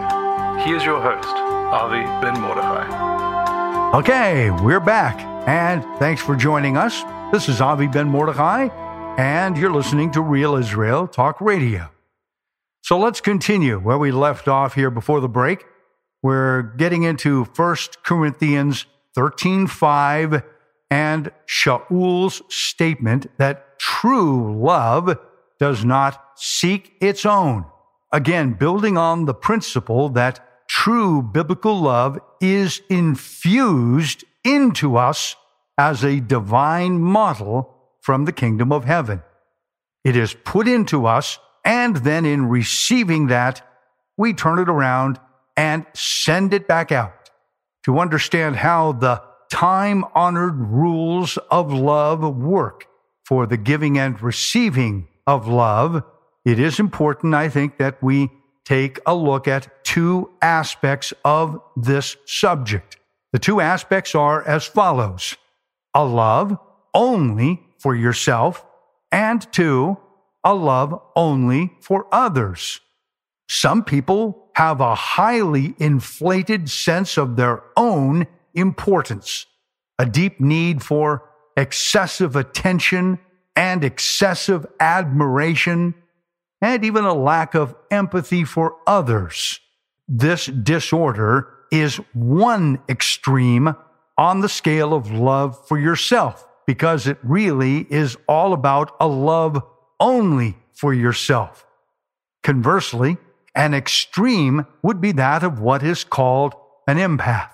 here's 0.65 0.85
your 0.85 1.01
host, 1.01 1.27
Avi 1.27 2.03
Ben 2.25 2.39
Mordechai. 2.39 3.91
Okay, 3.97 4.51
we're 4.63 4.79
back, 4.79 5.19
and 5.49 5.83
thanks 5.99 6.21
for 6.21 6.37
joining 6.37 6.77
us. 6.77 7.03
This 7.33 7.49
is 7.49 7.59
Avi 7.59 7.87
Ben 7.87 8.07
Mordechai, 8.07 8.69
and 9.17 9.57
you're 9.57 9.73
listening 9.73 10.13
to 10.13 10.21
Real 10.21 10.55
Israel 10.55 11.09
Talk 11.09 11.41
Radio. 11.41 11.89
So 12.83 12.97
let's 12.97 13.19
continue 13.19 13.79
where 13.79 13.97
we 13.97 14.13
left 14.13 14.47
off 14.47 14.75
here 14.75 14.89
before 14.89 15.19
the 15.19 15.27
break. 15.27 15.65
We're 16.23 16.61
getting 16.61 17.03
into 17.03 17.45
1 17.45 17.75
Corinthians 18.03 18.85
13:5 19.15 20.43
and 20.89 21.31
Shaul's 21.45 22.41
statement 22.49 23.27
that 23.37 23.79
true 23.79 24.55
love 24.61 25.17
does 25.59 25.83
not 25.85 26.21
seek 26.35 26.93
its 27.01 27.25
own. 27.25 27.65
Again, 28.11 28.53
building 28.53 28.97
on 28.97 29.25
the 29.25 29.33
principle 29.33 30.09
that 30.09 30.67
true 30.67 31.21
biblical 31.21 31.79
love 31.79 32.19
is 32.39 32.81
infused 32.89 34.23
into 34.43 34.97
us 34.97 35.35
as 35.77 36.03
a 36.03 36.19
divine 36.19 36.99
model 36.99 37.75
from 38.01 38.25
the 38.25 38.31
kingdom 38.31 38.71
of 38.71 38.85
heaven. 38.85 39.21
It 40.03 40.15
is 40.15 40.35
put 40.43 40.67
into 40.67 41.05
us, 41.05 41.39
and 41.63 41.97
then 41.97 42.25
in 42.25 42.49
receiving 42.49 43.27
that, 43.27 43.61
we 44.17 44.33
turn 44.33 44.59
it 44.59 44.69
around 44.69 45.19
and 45.55 45.85
send 45.93 46.53
it 46.53 46.67
back 46.67 46.91
out. 46.91 47.29
To 47.85 47.99
understand 47.99 48.57
how 48.57 48.91
the 48.93 49.21
time 49.51 50.05
honored 50.15 50.55
rules 50.55 51.37
of 51.49 51.73
love 51.73 52.21
work 52.35 52.85
for 53.25 53.45
the 53.45 53.57
giving 53.57 53.97
and 53.97 54.21
receiving 54.21 55.07
of 55.27 55.47
love, 55.47 56.03
it 56.45 56.59
is 56.59 56.79
important, 56.79 57.33
I 57.33 57.49
think, 57.49 57.77
that 57.77 58.01
we 58.01 58.29
take 58.65 58.99
a 59.05 59.15
look 59.15 59.47
at 59.47 59.83
two 59.83 60.29
aspects 60.41 61.13
of 61.25 61.61
this 61.75 62.17
subject. 62.25 62.97
The 63.33 63.39
two 63.39 63.59
aspects 63.61 64.15
are 64.15 64.45
as 64.47 64.65
follows 64.65 65.35
a 65.93 66.05
love 66.05 66.57
only 66.93 67.61
for 67.79 67.95
yourself, 67.95 68.65
and 69.11 69.51
two, 69.51 69.97
a 70.43 70.53
love 70.53 71.01
only 71.15 71.73
for 71.81 72.07
others. 72.11 72.79
Some 73.53 73.83
people 73.83 74.47
have 74.53 74.79
a 74.79 74.95
highly 74.95 75.75
inflated 75.77 76.69
sense 76.69 77.17
of 77.17 77.35
their 77.35 77.61
own 77.75 78.27
importance, 78.53 79.45
a 79.99 80.05
deep 80.05 80.39
need 80.39 80.81
for 80.81 81.29
excessive 81.57 82.37
attention 82.37 83.19
and 83.53 83.83
excessive 83.83 84.65
admiration, 84.79 85.95
and 86.61 86.85
even 86.85 87.03
a 87.03 87.13
lack 87.13 87.53
of 87.53 87.75
empathy 87.91 88.45
for 88.45 88.77
others. 88.87 89.59
This 90.07 90.45
disorder 90.45 91.49
is 91.73 91.97
one 92.13 92.79
extreme 92.87 93.75
on 94.17 94.39
the 94.39 94.47
scale 94.47 94.93
of 94.93 95.11
love 95.11 95.67
for 95.67 95.77
yourself 95.77 96.47
because 96.65 97.05
it 97.05 97.17
really 97.21 97.85
is 97.89 98.15
all 98.29 98.53
about 98.53 98.95
a 99.01 99.07
love 99.09 99.61
only 99.99 100.55
for 100.71 100.93
yourself. 100.93 101.65
Conversely, 102.43 103.17
an 103.55 103.73
extreme 103.73 104.65
would 104.81 105.01
be 105.01 105.11
that 105.13 105.43
of 105.43 105.59
what 105.59 105.83
is 105.83 106.03
called 106.03 106.53
an 106.87 106.97
empath. 106.97 107.49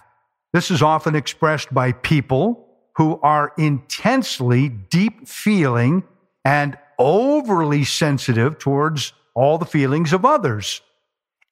This 0.54 0.72
is 0.72 0.82
often 0.82 1.16
expressed 1.16 1.74
by 1.74 1.92
people 1.92 2.68
who 2.96 3.20
are 3.22 3.54
intensely 3.58 4.70
deep 4.70 5.28
feeling 5.28 6.04
and 6.44 6.78
overly 6.98 7.84
sensitive 7.84 8.58
towards 8.58 9.14
all 9.36 9.58
the 9.58 9.66
feelings 9.66 10.14
of 10.14 10.26
others. 10.26 10.82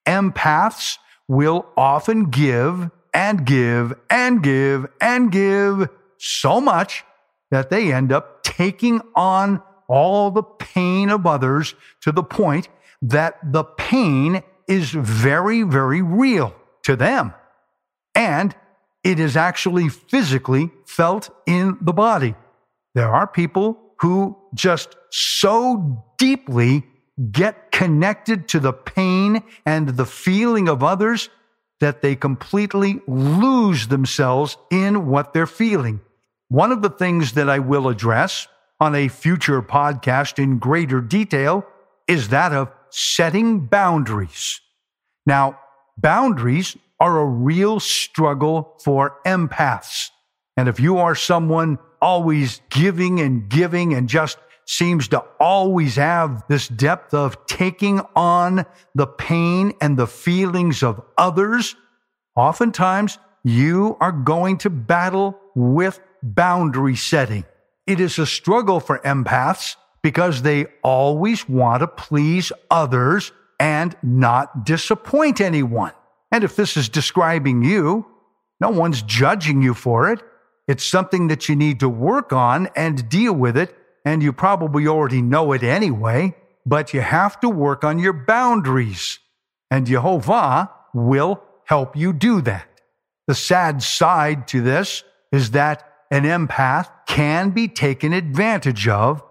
Empaths 0.07 0.97
will 1.27 1.65
often 1.77 2.29
give 2.29 2.89
and 3.13 3.45
give 3.45 3.93
and 4.09 4.41
give 4.41 4.87
and 4.99 5.31
give 5.31 5.89
so 6.17 6.59
much 6.59 7.03
that 7.51 7.69
they 7.69 7.93
end 7.93 8.11
up 8.11 8.43
taking 8.43 9.01
on 9.15 9.61
all 9.87 10.31
the 10.31 10.43
pain 10.43 11.09
of 11.09 11.25
others 11.25 11.75
to 12.01 12.11
the 12.11 12.23
point 12.23 12.67
that 13.09 13.37
the 13.43 13.63
pain 13.63 14.43
is 14.67 14.91
very, 14.91 15.63
very 15.63 16.01
real 16.01 16.55
to 16.83 16.95
them. 16.95 17.33
And 18.13 18.55
it 19.03 19.19
is 19.19 19.37
actually 19.37 19.89
physically 19.89 20.71
felt 20.87 21.29
in 21.45 21.77
the 21.81 21.93
body. 21.93 22.35
There 22.95 23.13
are 23.13 23.27
people 23.27 23.77
who 23.99 24.37
just 24.53 24.95
so 25.11 26.03
deeply 26.17 26.85
get 27.31 27.71
connected 27.71 28.47
to 28.49 28.59
the 28.59 28.73
pain 28.73 29.43
and 29.65 29.89
the 29.89 30.05
feeling 30.05 30.67
of 30.67 30.83
others 30.83 31.29
that 31.79 32.01
they 32.01 32.15
completely 32.15 33.01
lose 33.07 33.87
themselves 33.87 34.57
in 34.71 35.07
what 35.07 35.33
they're 35.33 35.45
feeling. 35.45 36.01
One 36.47 36.71
of 36.71 36.81
the 36.81 36.89
things 36.89 37.33
that 37.33 37.49
I 37.49 37.59
will 37.59 37.87
address 37.87 38.47
on 38.79 38.95
a 38.95 39.07
future 39.07 39.61
podcast 39.61 40.41
in 40.41 40.57
greater 40.57 41.01
detail 41.01 41.65
is 42.07 42.29
that 42.29 42.53
of 42.53 42.71
setting 42.89 43.65
boundaries. 43.65 44.61
Now, 45.25 45.59
boundaries 45.97 46.77
are 46.99 47.19
a 47.19 47.25
real 47.25 47.79
struggle 47.79 48.75
for 48.83 49.19
empaths. 49.25 50.09
And 50.57 50.69
if 50.69 50.79
you 50.79 50.97
are 50.97 51.15
someone 51.15 51.77
always 52.01 52.61
giving 52.69 53.19
and 53.19 53.49
giving 53.49 53.93
and 53.93 54.07
just 54.07 54.37
seems 54.65 55.07
to 55.09 55.19
always 55.39 55.95
have 55.95 56.43
this 56.47 56.67
depth 56.67 57.13
of 57.13 57.45
taking 57.45 58.01
on 58.15 58.65
the 58.95 59.07
pain 59.07 59.73
and 59.81 59.97
the 59.97 60.07
feelings 60.07 60.81
of 60.81 61.01
others, 61.17 61.75
oftentimes 62.35 63.19
you 63.43 63.97
are 63.99 64.11
going 64.11 64.57
to 64.57 64.69
battle 64.69 65.39
with 65.53 65.99
boundary 66.23 66.95
setting. 66.95 67.45
It 67.85 67.99
is 67.99 68.17
a 68.17 68.25
struggle 68.25 68.79
for 68.79 68.99
empaths 68.99 69.75
because 70.05 70.43
they 70.43 70.67
always 70.83 71.49
want 71.49 71.79
to 71.79 71.87
please 71.87 72.51
others 72.69 73.31
and 73.59 73.97
not 74.03 74.63
disappoint 74.63 75.41
anyone. 75.41 75.93
And 76.31 76.43
if 76.43 76.55
this 76.55 76.77
is 76.77 76.89
describing 76.89 77.63
you, 77.63 78.05
no 78.61 78.69
one's 78.69 79.01
judging 79.01 79.63
you 79.63 79.73
for 79.73 80.11
it. 80.11 80.21
It's 80.67 80.85
something 80.85 81.27
that 81.29 81.49
you 81.49 81.55
need 81.55 81.79
to 81.79 81.89
work 81.89 82.31
on 82.31 82.69
and 82.75 83.09
deal 83.09 83.33
with 83.33 83.57
it. 83.57 83.75
And 84.05 84.21
you 84.21 84.31
probably 84.31 84.85
already 84.87 85.23
know 85.23 85.53
it 85.53 85.63
anyway, 85.63 86.35
but 86.67 86.93
you 86.93 87.01
have 87.01 87.39
to 87.39 87.49
work 87.49 87.83
on 87.83 87.97
your 87.97 88.13
boundaries. 88.13 89.17
And 89.71 89.87
Jehovah 89.87 90.69
will 90.93 91.41
help 91.63 91.97
you 91.97 92.13
do 92.13 92.41
that. 92.41 92.67
The 93.25 93.33
sad 93.33 93.81
side 93.81 94.47
to 94.49 94.61
this 94.61 95.03
is 95.31 95.49
that 95.51 95.83
an 96.11 96.25
empath 96.25 96.91
can 97.07 97.49
be 97.49 97.67
taken 97.67 98.13
advantage 98.13 98.87
of 98.87 99.23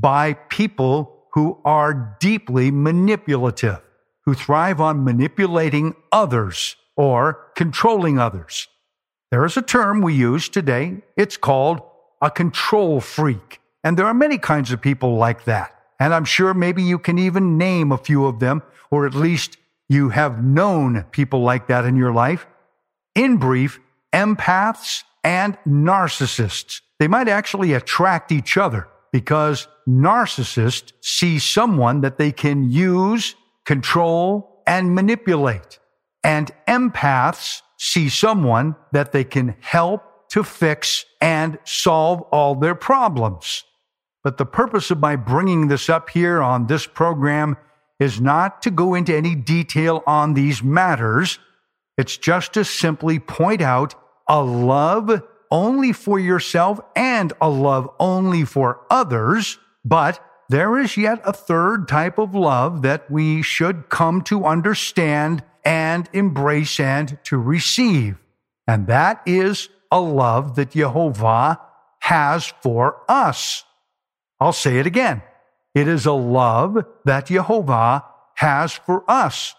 by 0.00 0.34
people 0.34 1.26
who 1.32 1.58
are 1.64 2.16
deeply 2.20 2.70
manipulative, 2.70 3.80
who 4.24 4.34
thrive 4.34 4.80
on 4.80 5.04
manipulating 5.04 5.94
others 6.12 6.76
or 6.96 7.50
controlling 7.56 8.18
others. 8.18 8.68
There 9.30 9.44
is 9.44 9.56
a 9.56 9.62
term 9.62 10.00
we 10.00 10.14
use 10.14 10.48
today. 10.48 11.02
It's 11.16 11.36
called 11.36 11.80
a 12.22 12.30
control 12.30 13.00
freak. 13.00 13.60
And 13.84 13.96
there 13.96 14.06
are 14.06 14.14
many 14.14 14.38
kinds 14.38 14.72
of 14.72 14.80
people 14.80 15.16
like 15.16 15.44
that. 15.44 15.74
And 16.00 16.14
I'm 16.14 16.24
sure 16.24 16.54
maybe 16.54 16.82
you 16.82 16.98
can 16.98 17.18
even 17.18 17.58
name 17.58 17.92
a 17.92 17.98
few 17.98 18.26
of 18.26 18.38
them, 18.38 18.62
or 18.90 19.06
at 19.06 19.14
least 19.14 19.56
you 19.88 20.10
have 20.10 20.44
known 20.44 21.04
people 21.10 21.42
like 21.42 21.66
that 21.68 21.84
in 21.84 21.96
your 21.96 22.12
life. 22.12 22.46
In 23.14 23.36
brief, 23.36 23.80
empaths 24.12 25.02
and 25.24 25.58
narcissists. 25.66 26.80
They 26.98 27.08
might 27.08 27.28
actually 27.28 27.72
attract 27.74 28.32
each 28.32 28.56
other 28.56 28.88
because 29.12 29.68
narcissists 29.88 30.92
see 31.00 31.38
someone 31.38 32.00
that 32.02 32.18
they 32.18 32.32
can 32.32 32.70
use, 32.70 33.34
control, 33.64 34.62
and 34.66 34.94
manipulate. 34.94 35.78
And 36.22 36.50
empaths 36.66 37.62
see 37.78 38.08
someone 38.08 38.76
that 38.92 39.12
they 39.12 39.24
can 39.24 39.56
help 39.60 40.28
to 40.30 40.44
fix 40.44 41.06
and 41.20 41.58
solve 41.64 42.20
all 42.32 42.54
their 42.54 42.74
problems. 42.74 43.64
But 44.24 44.36
the 44.36 44.46
purpose 44.46 44.90
of 44.90 44.98
my 44.98 45.16
bringing 45.16 45.68
this 45.68 45.88
up 45.88 46.10
here 46.10 46.42
on 46.42 46.66
this 46.66 46.86
program 46.86 47.56
is 47.98 48.20
not 48.20 48.62
to 48.62 48.70
go 48.70 48.94
into 48.94 49.16
any 49.16 49.34
detail 49.34 50.02
on 50.06 50.34
these 50.34 50.62
matters. 50.62 51.38
It's 51.96 52.16
just 52.16 52.52
to 52.52 52.64
simply 52.64 53.18
point 53.18 53.62
out 53.62 53.94
a 54.28 54.42
love 54.42 55.22
only 55.50 55.92
for 55.92 56.18
yourself 56.18 56.80
and 56.94 57.32
a 57.40 57.48
love 57.48 57.88
only 57.98 58.44
for 58.44 58.80
others, 58.90 59.58
but 59.84 60.24
there 60.48 60.78
is 60.78 60.96
yet 60.96 61.20
a 61.24 61.32
third 61.32 61.88
type 61.88 62.18
of 62.18 62.34
love 62.34 62.82
that 62.82 63.10
we 63.10 63.42
should 63.42 63.88
come 63.88 64.22
to 64.22 64.46
understand 64.46 65.44
and 65.64 66.08
embrace 66.12 66.80
and 66.80 67.18
to 67.24 67.36
receive. 67.36 68.16
And 68.66 68.86
that 68.86 69.22
is 69.26 69.68
a 69.90 70.00
love 70.00 70.56
that 70.56 70.70
Jehovah 70.70 71.60
has 72.00 72.52
for 72.62 73.02
us. 73.08 73.64
I'll 74.40 74.52
say 74.52 74.78
it 74.78 74.86
again. 74.86 75.22
It 75.74 75.88
is 75.88 76.06
a 76.06 76.12
love 76.12 76.84
that 77.04 77.26
Jehovah 77.26 78.04
has 78.36 78.72
for 78.72 79.04
us. 79.08 79.54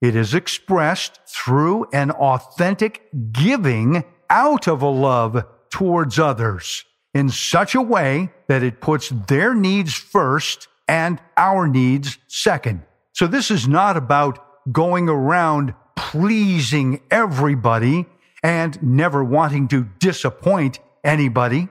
It 0.00 0.14
is 0.14 0.34
expressed 0.34 1.20
through 1.26 1.86
an 1.92 2.10
authentic 2.10 3.02
giving 3.32 4.04
out 4.30 4.68
of 4.68 4.82
a 4.82 4.88
love 4.88 5.44
towards 5.70 6.18
others 6.18 6.84
in 7.14 7.28
such 7.28 7.74
a 7.74 7.82
way 7.82 8.30
that 8.48 8.62
it 8.62 8.80
puts 8.80 9.08
their 9.08 9.54
needs 9.54 9.94
first 9.94 10.68
and 10.86 11.20
our 11.36 11.68
needs 11.68 12.18
second. 12.26 12.82
So 13.12 13.26
this 13.26 13.50
is 13.50 13.66
not 13.66 13.96
about 13.96 14.72
going 14.72 15.08
around 15.08 15.74
pleasing 15.96 17.00
everybody 17.10 18.06
and 18.42 18.80
never 18.82 19.24
wanting 19.24 19.68
to 19.68 19.88
disappoint 19.98 20.78
anybody. 21.02 21.68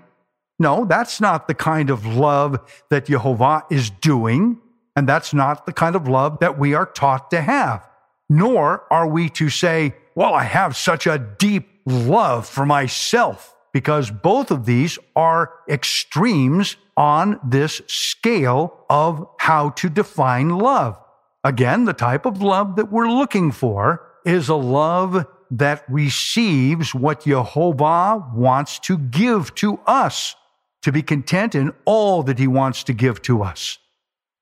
No, 0.60 0.86
that's 0.86 1.22
not 1.22 1.48
the 1.48 1.54
kind 1.54 1.90
of 1.90 2.06
love 2.06 2.60
that 2.90 3.06
Jehovah 3.06 3.64
is 3.70 3.90
doing. 3.90 4.60
And 4.96 5.08
that's 5.08 5.34
not 5.34 5.66
the 5.66 5.74
kind 5.74 5.96
of 5.96 6.08
love 6.08 6.40
that 6.40 6.58
we 6.58 6.74
are 6.74 6.86
taught 6.86 7.30
to 7.32 7.42
have. 7.42 7.88
Nor 8.30 8.84
are 8.92 9.08
we 9.08 9.30
to 9.30 9.50
say, 9.50 9.94
well, 10.16 10.34
I 10.34 10.44
have 10.44 10.76
such 10.76 11.06
a 11.06 11.20
deep 11.20 11.77
love 11.88 12.48
for 12.48 12.66
myself, 12.66 13.56
because 13.74 14.12
both 14.12 14.52
of 14.52 14.66
these 14.66 15.00
are 15.16 15.52
extremes 15.70 16.76
on 16.98 17.40
this 17.44 17.82
scale 17.88 18.86
of 18.90 19.28
how 19.40 19.70
to 19.70 19.90
define 19.90 20.50
love. 20.50 21.00
Again, 21.44 21.86
the 21.86 21.94
type 21.94 22.26
of 22.26 22.42
love 22.42 22.76
that 22.76 22.92
we're 22.92 23.10
looking 23.10 23.52
for 23.52 24.04
is 24.26 24.50
a 24.50 24.56
love 24.56 25.26
that 25.50 25.86
receives 25.88 26.94
what 26.94 27.24
Jehovah 27.24 28.32
wants 28.34 28.80
to 28.80 28.98
give 28.98 29.56
to 29.56 29.80
us, 29.88 30.36
to 30.82 30.92
be 30.92 31.02
content 31.02 31.56
in 31.56 31.72
all 31.86 32.24
that 32.24 32.40
he 32.40 32.48
wants 32.48 32.84
to 32.84 32.94
give 32.94 33.22
to 33.22 33.44
us. 33.44 33.78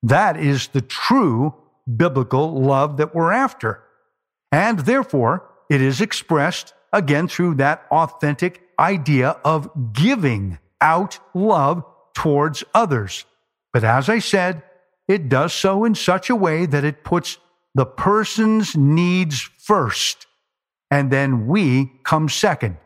That 0.02 0.38
is 0.38 0.68
the 0.70 0.82
true 0.82 1.54
biblical 1.96 2.60
love 2.60 2.98
that 2.98 3.14
we're 3.14 3.32
after. 3.32 3.84
And 4.52 4.80
therefore, 4.80 5.48
it 5.70 5.82
is 5.82 6.02
expressed 6.02 6.74
again 6.96 7.28
through 7.28 7.56
that 7.56 7.86
authentic 7.92 8.62
idea 8.80 9.38
of 9.44 9.70
giving 9.94 10.58
out 10.82 11.20
love 11.34 11.84
towards 12.16 12.64
others. 12.74 13.26
But 13.74 13.84
as 13.84 14.10
I 14.10 14.20
said, 14.20 14.64
it 15.08 15.30
does 15.30 15.54
so 15.54 15.84
in 15.84 15.94
such 15.94 16.30
a 16.30 16.36
way 16.36 16.66
that 16.66 16.84
it 16.84 17.04
puts 17.04 17.38
the 17.76 17.86
person's 17.86 18.76
needs 18.76 19.42
first, 19.60 20.26
and 20.90 21.12
then 21.12 21.46
we 21.46 21.92
come 22.04 22.30
second. 22.30 22.78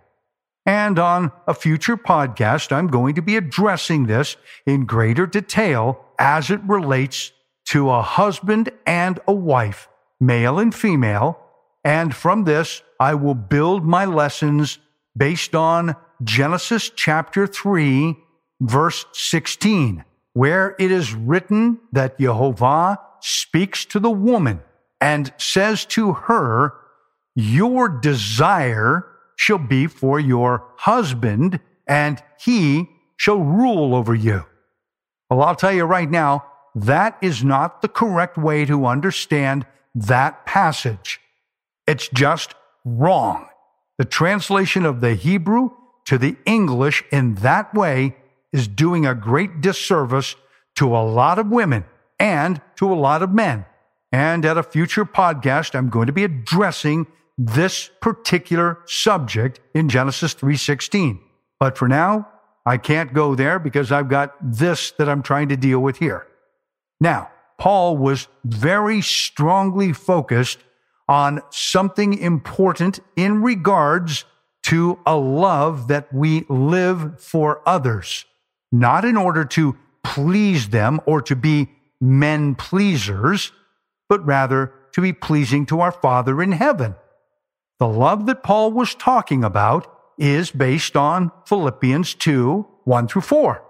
And 0.66 1.00
on 1.00 1.32
a 1.48 1.54
future 1.54 1.96
podcast, 1.96 2.72
I'm 2.72 2.88
going 2.88 3.16
to 3.16 3.22
be 3.22 3.38
addressing 3.38 4.08
this 4.08 4.36
in 4.66 4.86
greater 4.86 5.26
detail 5.26 6.04
as 6.18 6.50
it 6.50 6.62
relates 6.64 7.32
to 7.70 7.90
a 7.90 8.02
husband 8.02 8.72
and 8.86 9.20
a 9.28 9.34
wife, 9.34 9.88
male 10.20 10.60
and 10.60 10.74
female. 10.74 11.40
And 11.84 12.16
from 12.16 12.44
this, 12.44 12.82
I 13.00 13.16
will 13.16 13.36
build 13.36 13.86
my 13.86 14.06
lessons 14.06 14.80
based 15.16 15.56
on 15.56 15.96
Genesis 16.24 16.90
chapter 16.90 17.48
3, 17.48 18.18
verse 18.60 19.06
16, 19.14 20.04
where 20.34 20.76
it 20.80 20.92
is 20.92 21.14
written 21.14 21.80
that 21.94 22.20
Jehovah 22.20 23.00
speaks 23.22 23.86
to 23.86 24.00
the 24.00 24.12
woman 24.12 24.62
and 25.00 25.34
says 25.38 25.86
to 25.86 26.14
her, 26.14 26.74
Your 27.36 27.88
desire 27.88 29.06
shall 29.38 29.58
be 29.58 29.88
for 29.88 30.20
your 30.20 30.66
husband, 30.76 31.62
and 31.88 32.22
he 32.40 32.90
shall 33.16 33.40
rule 33.40 33.96
over 33.96 34.14
you. 34.14 34.46
Well, 35.30 35.42
I'll 35.42 35.56
tell 35.56 35.72
you 35.72 35.86
right 35.86 36.10
now, 36.10 36.46
that 36.76 37.18
is 37.22 37.44
not 37.44 37.82
the 37.82 37.88
correct 37.88 38.38
way 38.38 38.66
to 38.66 38.86
understand 38.86 39.66
that 39.96 40.46
passage. 40.46 41.20
It's 41.88 42.10
just 42.10 42.54
wrong. 42.98 43.48
The 43.98 44.06
translation 44.06 44.86
of 44.86 45.02
the 45.02 45.14
Hebrew 45.14 45.72
to 46.06 46.18
the 46.18 46.38
English 46.46 47.04
in 47.12 47.36
that 47.36 47.74
way 47.74 48.16
is 48.52 48.68
doing 48.68 49.06
a 49.06 49.14
great 49.14 49.62
disservice 49.62 50.36
to 50.76 50.96
a 50.96 51.04
lot 51.04 51.38
of 51.40 51.48
women 51.48 51.86
and 52.20 52.62
to 52.78 52.92
a 52.92 52.96
lot 52.96 53.22
of 53.22 53.32
men. 53.32 53.66
And 54.12 54.46
at 54.46 54.58
a 54.58 54.64
future 54.64 55.06
podcast, 55.06 55.76
I'm 55.76 55.90
going 55.90 56.08
to 56.08 56.14
be 56.14 56.24
addressing 56.24 57.08
this 57.38 57.90
particular 58.02 58.80
subject 58.86 59.60
in 59.74 59.88
Genesis 59.88 60.34
3:16. 60.34 61.20
But 61.60 61.78
for 61.78 61.88
now, 61.88 62.28
I 62.66 62.78
can't 62.78 63.14
go 63.14 63.36
there 63.36 63.60
because 63.60 63.92
I've 63.92 64.10
got 64.10 64.36
this 64.42 64.92
that 64.92 65.10
I'm 65.10 65.24
trying 65.24 65.50
to 65.50 65.58
deal 65.58 65.80
with 65.80 65.98
here. 65.98 66.28
Now, 67.00 67.30
Paul 67.58 67.98
was 67.98 68.28
very 68.44 69.02
strongly 69.02 69.94
focused 69.94 70.60
on 71.10 71.42
something 71.50 72.14
important 72.14 73.00
in 73.16 73.42
regards 73.42 74.26
to 74.62 75.00
a 75.08 75.18
love 75.18 75.88
that 75.88 76.14
we 76.14 76.46
live 76.48 77.20
for 77.20 77.64
others, 77.66 78.26
not 78.72 79.04
in 79.04 79.18
order 79.18 79.44
to 79.44 79.76
please 80.04 80.70
them 80.70 81.02
or 81.08 81.20
to 81.24 81.36
be 81.36 81.68
men 82.00 82.54
pleasers, 82.54 83.52
but 84.08 84.24
rather 84.24 84.72
to 84.94 85.02
be 85.02 85.12
pleasing 85.12 85.66
to 85.66 85.82
our 85.82 85.92
Father 85.92 86.44
in 86.44 86.52
heaven. 86.52 86.96
The 87.80 87.88
love 87.88 88.28
that 88.28 88.44
Paul 88.44 88.72
was 88.72 88.94
talking 88.94 89.44
about 89.44 89.92
is 90.20 90.52
based 90.52 90.96
on 90.96 91.32
Philippians 91.48 92.14
2 92.14 92.68
1 92.84 93.08
through 93.08 93.22
4. 93.22 93.64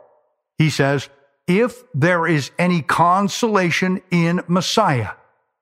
He 0.58 0.70
says, 0.70 1.10
If 1.48 1.84
there 1.94 2.28
is 2.28 2.52
any 2.60 2.82
consolation 2.82 4.02
in 4.12 4.42
Messiah, 4.48 5.12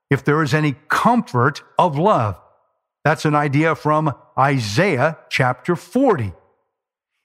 if 0.09 0.23
there 0.23 0.41
is 0.41 0.53
any 0.53 0.75
comfort 0.87 1.63
of 1.77 1.97
love, 1.97 2.39
that's 3.03 3.25
an 3.25 3.35
idea 3.35 3.75
from 3.75 4.13
Isaiah 4.37 5.17
chapter 5.29 5.75
40. 5.75 6.33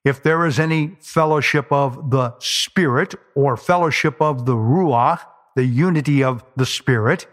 If 0.05 0.23
there 0.23 0.47
is 0.47 0.59
any 0.59 0.97
fellowship 1.01 1.71
of 1.71 2.11
the 2.11 2.35
Spirit 2.41 3.15
or 3.35 3.57
fellowship 3.57 4.21
of 4.21 4.47
the 4.47 4.55
Ruach, 4.55 5.21
the 5.55 5.65
unity 5.65 6.25
of 6.25 6.45
the 6.57 6.67
Spirit, 6.67 7.27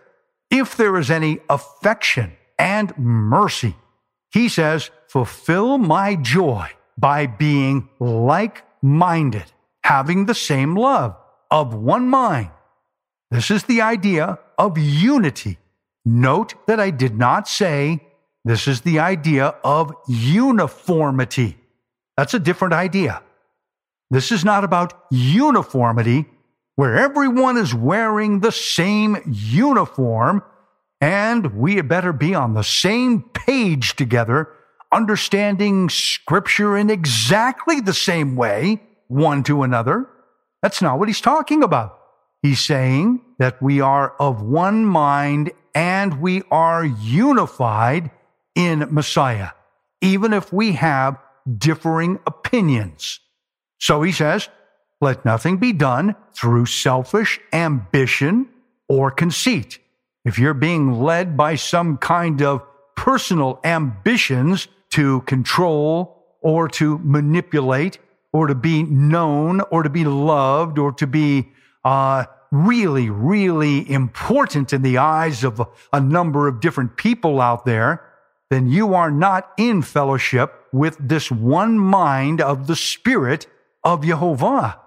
if 0.51 0.75
there 0.75 0.97
is 0.97 1.09
any 1.09 1.39
affection 1.49 2.33
and 2.57 2.95
mercy, 2.97 3.75
he 4.31 4.49
says, 4.49 4.91
fulfill 5.07 5.77
my 5.77 6.15
joy 6.15 6.69
by 6.97 7.25
being 7.25 7.89
like 7.99 8.63
minded, 8.81 9.45
having 9.83 10.25
the 10.25 10.35
same 10.35 10.75
love, 10.75 11.15
of 11.49 11.73
one 11.73 12.07
mind. 12.07 12.51
This 13.31 13.49
is 13.49 13.63
the 13.63 13.81
idea 13.81 14.39
of 14.59 14.77
unity. 14.77 15.57
Note 16.05 16.53
that 16.67 16.79
I 16.79 16.91
did 16.91 17.17
not 17.17 17.47
say 17.47 18.01
this 18.45 18.67
is 18.67 18.81
the 18.81 18.99
idea 18.99 19.55
of 19.63 19.93
uniformity. 20.07 21.57
That's 22.17 22.33
a 22.33 22.39
different 22.39 22.73
idea. 22.73 23.23
This 24.11 24.31
is 24.31 24.43
not 24.43 24.63
about 24.63 24.93
uniformity, 25.09 26.25
where 26.75 26.97
everyone 26.97 27.57
is 27.57 27.73
wearing 27.73 28.39
the 28.39 28.51
same 28.51 29.17
uniform, 29.25 30.43
and 30.99 31.57
we 31.57 31.75
had 31.75 31.87
better 31.87 32.11
be 32.11 32.33
on 32.35 32.53
the 32.53 32.63
same 32.63 33.21
page 33.21 33.95
together, 33.95 34.49
understanding 34.91 35.89
Scripture 35.89 36.75
in 36.75 36.89
exactly 36.89 37.79
the 37.81 37.93
same 37.93 38.35
way, 38.35 38.81
one 39.07 39.43
to 39.43 39.63
another. 39.63 40.09
That's 40.61 40.81
not 40.81 40.99
what 40.99 41.07
he's 41.07 41.21
talking 41.21 41.63
about. 41.63 41.97
He's 42.41 42.59
saying 42.59 43.21
that 43.39 43.61
we 43.61 43.81
are 43.81 44.11
of 44.19 44.41
one 44.41 44.85
mind 44.85 45.51
and 45.73 46.21
we 46.21 46.43
are 46.51 46.85
unified 46.85 48.11
in 48.53 48.87
Messiah, 48.91 49.49
even 50.01 50.33
if 50.33 50.53
we 50.53 50.73
have 50.73 51.17
differing 51.57 52.19
opinions. 52.27 53.19
So 53.79 54.01
he 54.01 54.11
says, 54.11 54.49
let 55.01 55.23
nothing 55.23 55.57
be 55.57 55.73
done 55.73 56.15
through 56.33 56.65
selfish 56.65 57.39
ambition 57.53 58.49
or 58.89 59.09
conceit. 59.09 59.79
If 60.25 60.37
you're 60.37 60.53
being 60.53 61.01
led 61.01 61.37
by 61.37 61.55
some 61.55 61.97
kind 61.97 62.41
of 62.41 62.61
personal 62.95 63.61
ambitions 63.63 64.67
to 64.91 65.21
control 65.21 66.25
or 66.41 66.67
to 66.67 66.97
manipulate 66.99 67.99
or 68.33 68.47
to 68.47 68.55
be 68.55 68.83
known 68.83 69.61
or 69.71 69.83
to 69.83 69.89
be 69.89 70.03
loved 70.03 70.77
or 70.77 70.91
to 70.93 71.07
be 71.07 71.47
uh, 71.85 72.25
really, 72.51 73.09
really 73.09 73.89
important 73.89 74.73
in 74.73 74.81
the 74.81 74.97
eyes 74.97 75.43
of 75.43 75.61
a, 75.93 75.99
number 75.99 76.47
of 76.47 76.59
different 76.59 76.97
people 76.97 77.41
out 77.41 77.65
there, 77.65 78.03
then 78.49 78.67
you 78.67 78.93
are 78.95 79.11
not 79.11 79.51
in 79.57 79.81
fellowship 79.81 80.53
with 80.71 80.97
this 80.99 81.31
one 81.31 81.77
mind 81.77 82.41
of 82.41 82.67
the 82.67 82.75
Spirit 82.75 83.47
of 83.83 84.03
Jehovah 84.03 84.79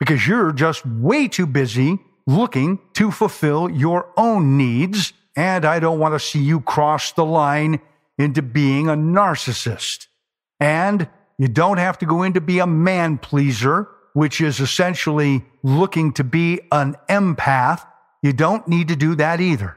because 0.00 0.26
you're 0.26 0.52
just 0.52 0.84
way 0.84 1.28
too 1.28 1.46
busy 1.46 1.98
looking 2.26 2.80
to 2.94 3.10
fulfill 3.10 3.70
your 3.70 4.10
own 4.16 4.56
needs 4.56 5.12
and 5.36 5.64
I 5.64 5.80
don't 5.80 5.98
want 5.98 6.14
to 6.14 6.20
see 6.20 6.40
you 6.40 6.60
cross 6.60 7.12
the 7.12 7.24
line 7.24 7.80
into 8.18 8.42
being 8.42 8.88
a 8.88 8.94
narcissist. 8.94 10.06
And 10.60 11.08
you 11.38 11.48
don't 11.48 11.78
have 11.78 11.98
to 11.98 12.06
go 12.06 12.22
into 12.22 12.40
be 12.40 12.60
a 12.60 12.66
man 12.66 13.18
pleaser, 13.18 13.88
which 14.12 14.40
is 14.40 14.60
essentially 14.60 15.44
looking 15.64 16.12
to 16.12 16.22
be 16.22 16.60
an 16.70 16.94
empath. 17.08 17.84
You 18.22 18.32
don't 18.32 18.68
need 18.68 18.88
to 18.88 18.96
do 18.96 19.16
that 19.16 19.40
either. 19.40 19.76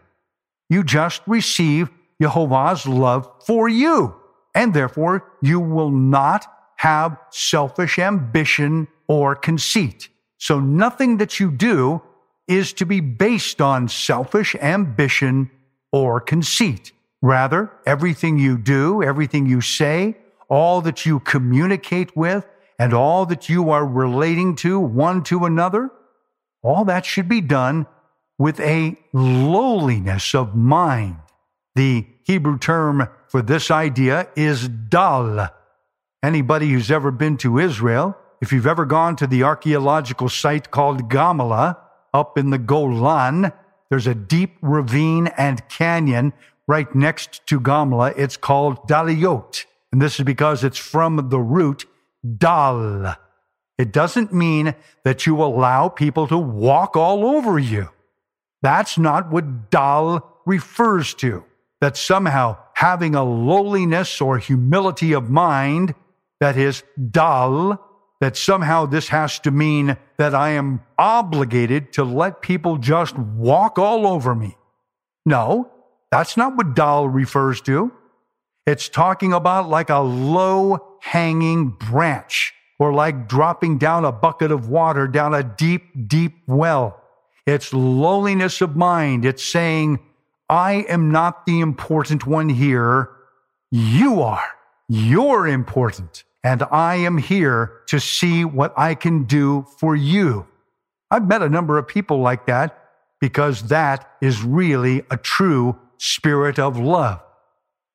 You 0.70 0.84
just 0.84 1.22
receive 1.26 1.90
Jehovah's 2.22 2.86
love 2.86 3.28
for 3.46 3.68
you. 3.68 4.16
And 4.54 4.74
therefore, 4.74 5.32
you 5.42 5.60
will 5.60 5.92
not 5.92 6.46
have 6.76 7.18
selfish 7.32 7.98
ambition 7.98 8.88
or 9.08 9.36
conceit. 9.36 10.10
So 10.38 10.60
nothing 10.60 11.18
that 11.18 11.40
you 11.40 11.50
do 11.52 12.02
is 12.48 12.74
to 12.74 12.86
be 12.86 13.00
based 13.00 13.62
on 13.62 13.88
selfish 13.88 14.56
ambition 14.56 15.50
or 15.92 16.20
conceit. 16.20 16.92
Rather, 17.22 17.72
everything 17.86 18.38
you 18.38 18.58
do, 18.58 19.02
everything 19.02 19.48
you 19.48 19.62
say, 19.62 20.18
all 20.50 20.82
that 20.82 21.06
you 21.06 21.20
communicate 21.22 22.16
with, 22.16 22.46
and 22.80 22.94
all 22.94 23.26
that 23.26 23.50
you 23.50 23.70
are 23.70 23.86
relating 23.86 24.56
to 24.58 24.80
one 24.80 25.24
to 25.24 25.46
another, 25.46 25.90
all 26.62 26.86
that 26.86 27.06
should 27.06 27.28
be 27.28 27.42
done 27.42 27.88
with 28.38 28.60
a 28.60 28.96
lowliness 29.14 30.36
of 30.36 30.56
mind. 30.56 31.18
The 31.76 32.06
Hebrew 32.24 32.58
term 32.58 33.08
for 33.28 33.42
this 33.42 33.72
idea 33.72 34.28
is 34.36 34.68
dal. 34.68 35.50
Anybody 36.24 36.72
who's 36.72 36.92
ever 36.92 37.12
been 37.12 37.38
to 37.38 37.60
Israel, 37.60 38.18
if 38.42 38.52
you've 38.52 38.68
ever 38.68 38.86
gone 38.86 39.16
to 39.18 39.28
the 39.28 39.44
archaeological 39.44 40.30
site 40.30 40.72
called 40.72 41.10
Gamala 41.10 41.78
up 42.14 42.38
in 42.38 42.50
the 42.52 42.58
Golan, 42.58 43.52
there's 43.90 44.08
a 44.08 44.16
deep 44.16 44.58
ravine 44.62 45.28
and 45.38 45.68
canyon 45.70 46.34
right 46.68 46.94
next 46.94 47.46
to 47.48 47.60
Gamala. 47.60 48.14
It's 48.18 48.38
called 48.38 48.88
Daliot. 48.88 49.66
And 49.92 50.02
this 50.02 50.20
is 50.20 50.26
because 50.26 50.64
it's 50.64 50.78
from 50.78 51.30
the 51.30 51.40
root 51.40 51.86
dal. 52.38 53.16
It 53.78 53.92
doesn't 53.92 54.34
mean 54.34 54.74
that 55.04 55.26
you 55.26 55.42
allow 55.42 55.90
people 55.90 56.28
to 56.28 56.38
walk 56.38 56.96
all 56.96 57.26
over 57.26 57.60
you. 57.60 57.90
That's 58.62 58.98
not 58.98 59.32
what 59.32 59.70
dal 59.70 60.42
refers 60.46 61.14
to. 61.16 61.44
That 61.80 61.96
somehow 61.96 62.58
having 62.74 63.14
a 63.14 63.24
lowliness 63.24 64.20
or 64.20 64.40
humility 64.40 65.14
of 65.14 65.30
mind 65.30 65.94
that 66.40 66.58
is 66.58 66.84
dull, 67.12 67.84
that 68.20 68.36
somehow 68.36 68.88
this 68.88 69.10
has 69.10 69.40
to 69.40 69.52
mean 69.52 69.96
that 70.18 70.34
I 70.34 70.52
am 70.52 70.82
obligated 70.98 71.94
to 71.94 72.04
let 72.04 72.42
people 72.42 72.78
just 72.78 73.16
walk 73.18 73.78
all 73.78 74.08
over 74.08 74.34
me. 74.34 74.58
No, 75.26 75.72
that's 76.12 76.36
not 76.36 76.56
what 76.56 76.76
dal 76.76 77.08
refers 77.08 77.62
to. 77.62 77.92
It's 78.66 78.90
talking 78.90 79.34
about 79.34 79.70
like 79.70 79.90
a 79.90 80.00
low 80.00 80.87
hanging 81.02 81.70
branch 81.70 82.54
or 82.80 82.94
like 82.94 83.28
dropping 83.28 83.78
down 83.78 84.06
a 84.06 84.12
bucket 84.12 84.52
of 84.52 84.70
water 84.70 85.08
down 85.08 85.34
a 85.34 85.44
deep, 85.44 85.84
deep 86.08 86.38
well. 86.48 87.02
It's 87.46 87.74
lowliness 87.74 88.62
of 88.62 88.76
mind. 88.76 89.26
It's 89.26 89.44
saying, 89.44 90.00
I 90.50 90.86
am 90.90 91.12
not 91.12 91.46
the 91.46 91.60
important 91.60 92.28
one 92.28 92.50
here. 92.50 93.10
You 93.72 94.22
are. 94.22 94.46
You're 94.88 95.48
important. 95.48 96.24
And 96.44 96.64
I 96.72 96.96
am 96.96 97.18
here 97.18 97.82
to 97.88 98.00
see 98.00 98.46
what 98.46 98.74
I 98.78 98.96
can 98.96 99.24
do 99.24 99.66
for 99.80 99.96
you. 99.96 100.48
I've 101.10 101.28
met 101.28 101.42
a 101.42 101.50
number 101.50 101.78
of 101.78 101.88
people 101.88 102.20
like 102.20 102.46
that 102.48 102.78
because 103.20 103.64
that 103.70 104.10
is 104.22 104.44
really 104.44 105.04
a 105.10 105.18
true 105.18 105.78
spirit 105.98 106.60
of 106.60 106.78
love. 106.78 107.22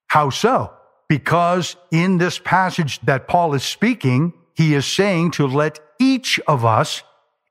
How 0.09 0.31
so? 0.31 0.73
Because 1.13 1.77
in 1.91 2.17
this 2.17 2.39
passage 2.39 2.99
that 3.01 3.29
Paul 3.29 3.53
is 3.53 3.63
speaking, 3.63 4.33
he 4.55 4.73
is 4.73 4.87
saying 4.87 5.33
to 5.33 5.47
let 5.47 5.79
each 6.01 6.41
of 6.49 6.65
us 6.65 7.03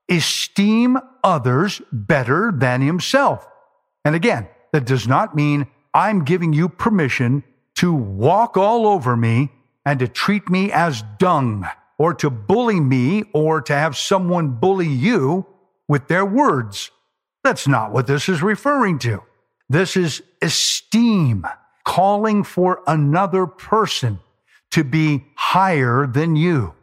esteem 0.10 0.98
others 1.24 1.80
better 1.92 2.52
than 2.52 2.82
himself. 2.82 3.48
And 4.04 4.16
again, 4.16 4.48
that 4.74 4.86
does 4.86 5.08
not 5.08 5.36
mean 5.36 5.68
I'm 5.94 6.26
giving 6.26 6.54
you 6.54 6.70
permission 6.70 7.44
to 7.76 7.94
walk 7.94 8.58
all 8.58 8.88
over 8.88 9.16
me 9.16 9.52
and 9.86 10.00
to 10.00 10.08
treat 10.08 10.50
me 10.50 10.72
as 10.72 11.04
dung 11.20 11.68
or 12.00 12.16
to 12.16 12.32
bully 12.32 12.80
me 12.80 13.26
or 13.32 13.62
to 13.62 13.74
have 13.74 13.96
someone 13.96 14.54
bully 14.54 14.90
you 14.90 15.46
with 15.88 16.08
their 16.08 16.26
words. 16.26 16.90
That's 17.44 17.68
not 17.68 17.92
what 17.92 18.08
this 18.08 18.28
is 18.28 18.42
referring 18.42 18.98
to. 19.00 19.22
This 19.70 19.96
is 19.96 20.24
esteem 20.42 21.46
calling 21.84 22.44
for 22.44 22.82
another 22.88 23.46
person 23.46 24.20
to 24.72 24.84
be 24.84 25.26
higher 25.36 26.08
than 26.08 26.36
you. 26.36 26.74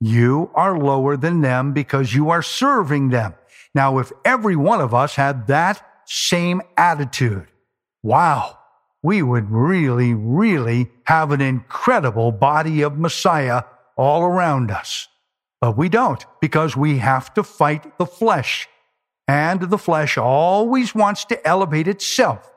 You 0.00 0.50
are 0.54 0.78
lower 0.78 1.16
than 1.16 1.40
them 1.40 1.72
because 1.72 2.14
you 2.14 2.30
are 2.30 2.42
serving 2.42 3.10
them. 3.10 3.34
Now, 3.74 3.98
if 3.98 4.12
every 4.24 4.56
one 4.56 4.80
of 4.80 4.94
us 4.94 5.14
had 5.14 5.46
that 5.48 5.84
same 6.06 6.62
attitude, 6.76 7.46
wow, 8.02 8.58
we 9.02 9.22
would 9.22 9.50
really, 9.50 10.14
really 10.14 10.90
have 11.04 11.30
an 11.30 11.40
incredible 11.40 12.32
body 12.32 12.82
of 12.82 12.98
Messiah 12.98 13.62
all 13.96 14.22
around 14.22 14.70
us. 14.70 15.08
But 15.60 15.76
we 15.76 15.88
don't 15.88 16.24
because 16.40 16.76
we 16.76 16.98
have 16.98 17.32
to 17.34 17.42
fight 17.42 17.98
the 17.98 18.06
flesh. 18.06 18.68
And 19.28 19.60
the 19.60 19.78
flesh 19.78 20.18
always 20.18 20.94
wants 20.94 21.24
to 21.26 21.46
elevate 21.46 21.86
itself. 21.86 22.50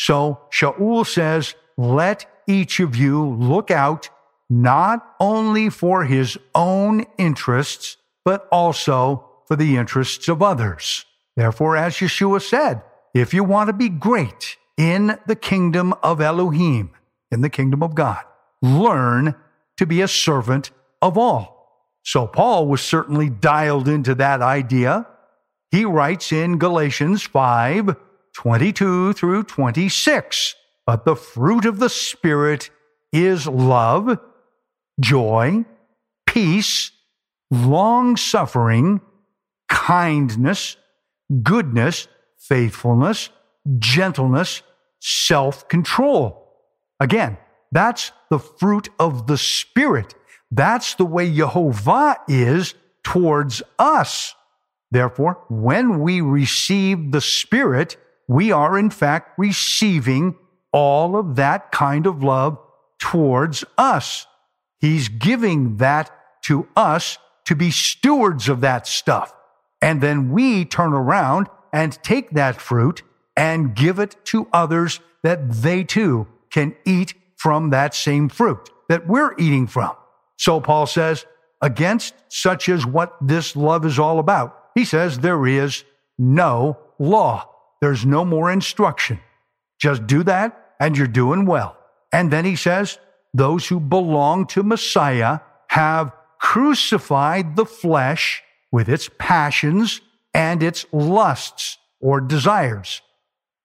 So 0.00 0.38
Shaul 0.52 1.04
says, 1.04 1.56
let 1.76 2.24
each 2.46 2.78
of 2.78 2.94
you 2.94 3.26
look 3.26 3.72
out 3.72 4.10
not 4.48 5.16
only 5.18 5.70
for 5.70 6.04
his 6.04 6.38
own 6.54 7.04
interests, 7.18 7.96
but 8.24 8.46
also 8.52 9.28
for 9.48 9.56
the 9.56 9.76
interests 9.76 10.28
of 10.28 10.40
others. 10.40 11.04
Therefore, 11.36 11.76
as 11.76 11.96
Yeshua 11.96 12.40
said, 12.40 12.82
if 13.12 13.34
you 13.34 13.42
want 13.42 13.66
to 13.68 13.72
be 13.72 13.88
great 13.88 14.56
in 14.76 15.18
the 15.26 15.34
kingdom 15.34 15.92
of 15.94 16.20
Elohim, 16.20 16.90
in 17.32 17.40
the 17.40 17.50
kingdom 17.50 17.82
of 17.82 17.96
God, 17.96 18.22
learn 18.62 19.34
to 19.78 19.84
be 19.84 20.00
a 20.00 20.08
servant 20.08 20.70
of 21.02 21.18
all. 21.18 21.90
So 22.04 22.28
Paul 22.28 22.68
was 22.68 22.82
certainly 22.82 23.28
dialed 23.28 23.88
into 23.88 24.14
that 24.14 24.42
idea. 24.42 25.08
He 25.72 25.84
writes 25.84 26.30
in 26.30 26.58
Galatians 26.58 27.24
5 27.24 27.96
22 28.38 29.14
through 29.14 29.42
26. 29.42 30.54
But 30.86 31.04
the 31.04 31.16
fruit 31.16 31.64
of 31.64 31.80
the 31.80 31.88
Spirit 31.88 32.70
is 33.12 33.48
love, 33.48 34.16
joy, 35.00 35.64
peace, 36.24 36.92
long 37.50 38.16
suffering, 38.16 39.00
kindness, 39.68 40.76
goodness, 41.42 42.06
faithfulness, 42.38 43.30
gentleness, 43.80 44.62
self 45.00 45.68
control. 45.68 46.48
Again, 47.00 47.38
that's 47.72 48.12
the 48.30 48.38
fruit 48.38 48.88
of 49.00 49.26
the 49.26 49.36
Spirit. 49.36 50.14
That's 50.52 50.94
the 50.94 51.04
way 51.04 51.34
Jehovah 51.34 52.18
is 52.28 52.76
towards 53.02 53.64
us. 53.80 54.36
Therefore, 54.92 55.44
when 55.48 55.98
we 55.98 56.20
receive 56.20 57.10
the 57.10 57.20
Spirit, 57.20 57.96
we 58.28 58.52
are 58.52 58.78
in 58.78 58.90
fact 58.90 59.38
receiving 59.38 60.36
all 60.72 61.16
of 61.16 61.36
that 61.36 61.72
kind 61.72 62.06
of 62.06 62.22
love 62.22 62.58
towards 62.98 63.64
us. 63.76 64.26
He's 64.78 65.08
giving 65.08 65.78
that 65.78 66.10
to 66.42 66.68
us 66.76 67.18
to 67.46 67.56
be 67.56 67.70
stewards 67.70 68.48
of 68.48 68.60
that 68.60 68.86
stuff. 68.86 69.34
And 69.80 70.00
then 70.00 70.30
we 70.30 70.64
turn 70.64 70.92
around 70.92 71.48
and 71.72 72.00
take 72.02 72.30
that 72.30 72.60
fruit 72.60 73.02
and 73.36 73.74
give 73.74 73.98
it 73.98 74.16
to 74.26 74.48
others 74.52 75.00
that 75.22 75.50
they 75.50 75.84
too 75.84 76.26
can 76.50 76.76
eat 76.84 77.14
from 77.36 77.70
that 77.70 77.94
same 77.94 78.28
fruit 78.28 78.70
that 78.88 79.06
we're 79.06 79.34
eating 79.38 79.66
from. 79.66 79.92
So 80.36 80.60
Paul 80.60 80.86
says, 80.86 81.24
against 81.62 82.14
such 82.28 82.68
is 82.68 82.84
what 82.84 83.16
this 83.20 83.56
love 83.56 83.84
is 83.86 83.98
all 83.98 84.18
about, 84.18 84.56
he 84.74 84.84
says 84.84 85.18
there 85.18 85.46
is 85.46 85.84
no 86.18 86.78
law. 86.98 87.48
There's 87.80 88.04
no 88.04 88.24
more 88.24 88.50
instruction. 88.50 89.20
Just 89.80 90.06
do 90.06 90.22
that 90.24 90.74
and 90.80 90.96
you're 90.96 91.06
doing 91.06 91.46
well. 91.46 91.76
And 92.12 92.30
then 92.30 92.44
he 92.44 92.56
says, 92.56 92.98
those 93.34 93.68
who 93.68 93.78
belong 93.78 94.46
to 94.48 94.62
Messiah 94.62 95.40
have 95.68 96.12
crucified 96.40 97.56
the 97.56 97.66
flesh 97.66 98.42
with 98.72 98.88
its 98.88 99.10
passions 99.18 100.00
and 100.34 100.62
its 100.62 100.86
lusts 100.92 101.78
or 102.00 102.20
desires. 102.20 103.02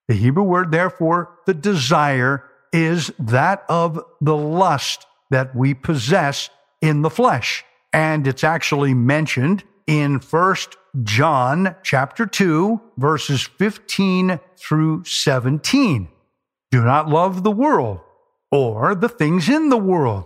The 0.07 0.15
Hebrew 0.15 0.43
word, 0.43 0.71
therefore, 0.71 1.39
the 1.45 1.53
desire 1.53 2.43
is 2.71 3.11
that 3.19 3.63
of 3.69 3.99
the 4.19 4.35
lust 4.35 5.05
that 5.29 5.55
we 5.55 5.73
possess 5.73 6.49
in 6.81 7.01
the 7.01 7.09
flesh. 7.09 7.63
And 7.93 8.27
it's 8.27 8.43
actually 8.43 8.93
mentioned 8.93 9.63
in 9.87 10.19
1 10.19 10.55
John 11.03 11.75
chapter 11.83 12.25
2 12.25 12.81
verses 12.97 13.43
15 13.43 14.39
through 14.57 15.03
17. 15.03 16.07
Do 16.71 16.83
not 16.83 17.09
love 17.09 17.43
the 17.43 17.51
world 17.51 17.99
or 18.51 18.95
the 18.95 19.09
things 19.09 19.49
in 19.49 19.69
the 19.69 19.77
world. 19.77 20.25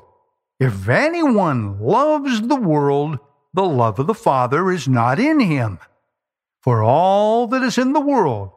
If 0.60 0.89
anyone 0.89 1.80
loves 1.80 2.41
the 2.41 2.55
world, 2.55 3.20
the 3.53 3.66
love 3.66 3.99
of 3.99 4.08
the 4.08 4.14
Father 4.14 4.72
is 4.72 4.88
not 4.88 5.20
in 5.20 5.39
him. 5.39 5.80
For 6.62 6.84
all 6.84 7.47
that 7.47 7.64
is 7.64 7.78
in 7.78 7.93
the 7.93 8.01
world, 8.01 8.51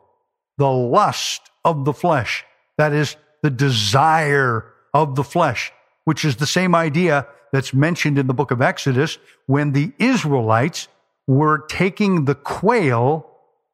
the 0.58 0.70
lust 0.70 1.50
of 1.64 1.84
the 1.84 1.92
flesh, 1.92 2.44
that 2.76 2.92
is, 2.92 3.16
the 3.42 3.50
desire 3.50 4.66
of 4.92 5.14
the 5.14 5.24
flesh, 5.24 5.72
which 6.04 6.24
is 6.24 6.36
the 6.36 6.46
same 6.46 6.74
idea 6.74 7.26
that's 7.52 7.74
mentioned 7.74 8.18
in 8.18 8.26
the 8.26 8.34
book 8.34 8.50
of 8.50 8.62
Exodus 8.62 9.18
when 9.46 9.72
the 9.72 9.92
Israelites 9.98 10.88
were 11.26 11.66
taking 11.66 12.24
the 12.24 12.34
quail, 12.34 13.26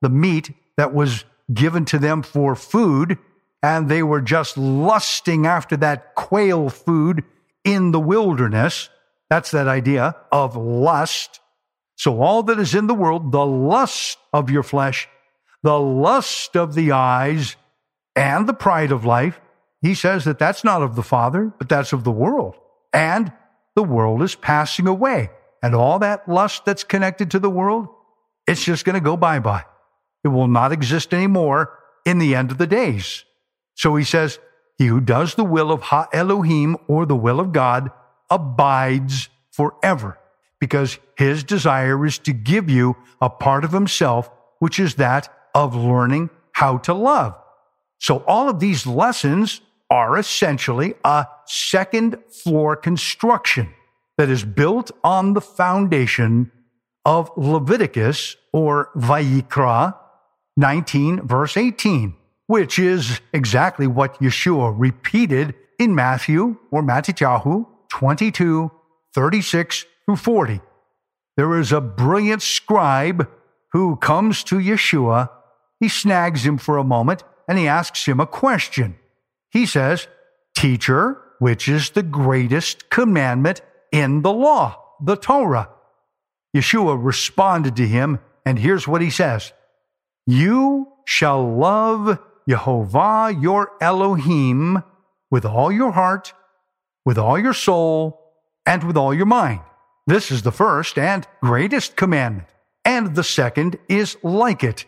the 0.03 0.09
meat 0.09 0.53
that 0.77 0.95
was 0.95 1.24
given 1.53 1.85
to 1.87 1.99
them 1.99 2.22
for 2.22 2.55
food, 2.55 3.18
and 3.62 3.89
they 3.89 4.03
were 4.03 4.20
just 4.20 4.57
lusting 4.59 5.47
after 5.47 5.77
that 5.77 6.14
quail 6.14 6.68
food 6.68 7.24
in 7.64 7.91
the 7.93 8.01
wilderness. 8.01 8.89
That's 9.31 9.51
that 9.51 9.68
idea 9.68 10.16
of 10.31 10.57
lust. 10.57 11.41
So 11.97 12.20
all 12.20 12.43
that 12.45 12.59
is 12.59 12.74
in 12.74 12.87
the 12.87 12.95
world, 12.95 13.33
the 13.33 13.47
lust 13.47 14.18
of 14.33 14.51
your 14.51 14.62
flesh, 14.62 15.09
the 15.62 15.81
lust 15.81 16.57
of 16.57 16.74
the 16.74 16.93
eyes, 16.93 17.57
and 18.14 18.47
the 18.47 18.55
pride 18.55 18.93
of 18.93 19.05
life, 19.05 19.41
he 19.83 19.95
says 19.95 20.24
that 20.24 20.39
that's 20.39 20.64
not 20.64 20.83
of 20.83 20.97
the 20.97 21.03
Father, 21.03 21.53
but 21.59 21.68
that's 21.68 21.93
of 21.93 22.05
the 22.05 22.11
world. 22.11 22.57
And 22.93 23.33
the 23.77 23.85
world 23.85 24.22
is 24.22 24.35
passing 24.35 24.89
away. 24.89 25.31
And 25.62 25.74
all 25.74 26.01
that 26.01 26.29
lust 26.29 26.64
that's 26.64 26.83
connected 26.83 27.31
to 27.31 27.39
the 27.39 27.51
world, 27.51 27.87
it's 28.49 28.64
just 28.64 28.85
going 28.85 28.95
to 28.95 29.01
go 29.01 29.16
bye 29.16 29.39
bye. 29.39 29.64
It 30.24 30.29
will 30.29 30.49
not 30.49 30.72
exist 30.72 31.14
anymore 31.14 31.79
in 32.05 32.18
the 32.18 32.35
end 32.35 32.51
of 32.51 32.59
the 32.59 32.66
days. 32.66 33.24
So 33.74 33.95
he 33.95 34.05
says, 34.05 34.41
He 34.79 34.87
who 34.87 35.01
does 35.01 35.35
the 35.35 35.45
will 35.45 35.70
of 35.70 35.83
Ha 35.83 36.09
Elohim 36.12 36.77
or 36.89 37.07
the 37.07 37.16
will 37.16 37.39
of 37.39 37.53
God 37.53 37.91
abides 38.31 39.29
forever, 39.53 40.18
because 40.59 40.99
his 41.16 41.45
desire 41.45 42.05
is 42.05 42.18
to 42.20 42.33
give 42.33 42.68
you 42.68 42.97
a 43.20 43.31
part 43.31 43.64
of 43.64 43.72
himself, 43.72 44.31
which 44.59 44.81
is 44.81 44.97
that 44.97 45.33
of 45.55 45.74
learning 45.74 46.31
how 46.53 46.79
to 46.79 46.95
love. 46.95 47.35
So 47.99 48.24
all 48.27 48.49
of 48.49 48.61
these 48.61 48.87
lessons 48.87 49.61
are 49.91 50.18
essentially 50.18 50.95
a 51.05 51.26
second 51.47 52.18
floor 52.28 52.76
construction 52.76 53.72
that 54.18 54.28
is 54.28 54.45
built 54.45 54.91
on 55.05 55.34
the 55.34 55.41
foundation 55.41 56.51
of 57.05 57.30
Leviticus 57.37 58.37
or 58.53 58.91
Vayikra 58.97 59.95
19 60.57 61.26
verse 61.26 61.57
18, 61.57 62.14
which 62.47 62.78
is 62.78 63.20
exactly 63.32 63.87
what 63.87 64.18
Yeshua 64.20 64.74
repeated 64.76 65.55
in 65.78 65.95
Matthew 65.95 66.57
or 66.70 66.82
Matityahu 66.82 67.66
22, 67.91 68.70
36 69.14 69.84
through 70.05 70.16
40. 70.16 70.61
There 71.37 71.59
is 71.59 71.72
a 71.72 71.80
brilliant 71.80 72.43
scribe 72.43 73.28
who 73.72 73.97
comes 73.97 74.43
to 74.45 74.57
Yeshua. 74.57 75.28
He 75.78 75.89
snags 75.89 76.47
him 76.47 76.57
for 76.57 76.78
a 76.78 76.84
moment 76.84 77.22
and 77.47 77.59
he 77.59 77.68
asks 77.68 78.07
him 78.07 78.20
a 78.20 78.26
question. 78.26 78.97
He 79.57 79.65
says, 79.65 80.07
Teacher, 80.55 81.17
which 81.39 81.67
is 81.67 81.89
the 81.89 82.03
greatest 82.03 82.91
commandment 82.91 83.63
in 83.91 84.21
the 84.21 84.31
law, 84.31 84.83
the 85.03 85.17
Torah? 85.17 85.71
Yeshua 86.55 87.03
responded 87.03 87.75
to 87.77 87.87
him, 87.87 88.19
and 88.45 88.59
here's 88.59 88.87
what 88.87 89.01
he 89.01 89.09
says 89.09 89.55
You 90.27 90.89
shall 91.07 91.57
love 91.57 92.19
Jehovah 92.47 93.35
your 93.41 93.73
Elohim 93.81 94.83
with 95.31 95.47
all 95.47 95.73
your 95.73 95.93
heart, 95.93 96.35
with 97.07 97.17
all 97.17 97.39
your 97.39 97.55
soul, 97.55 98.21
and 98.67 98.85
with 98.85 98.99
all 98.99 99.15
your 99.15 99.25
mind. 99.25 99.61
This 100.07 100.31
is 100.31 100.43
the 100.43 100.53
first 100.53 100.99
and 100.99 101.27
greatest 101.41 101.97
commandment. 101.97 102.49
And 102.85 103.15
the 103.15 103.25
second 103.25 103.79
is 103.89 104.19
like 104.23 104.63
it. 104.63 104.85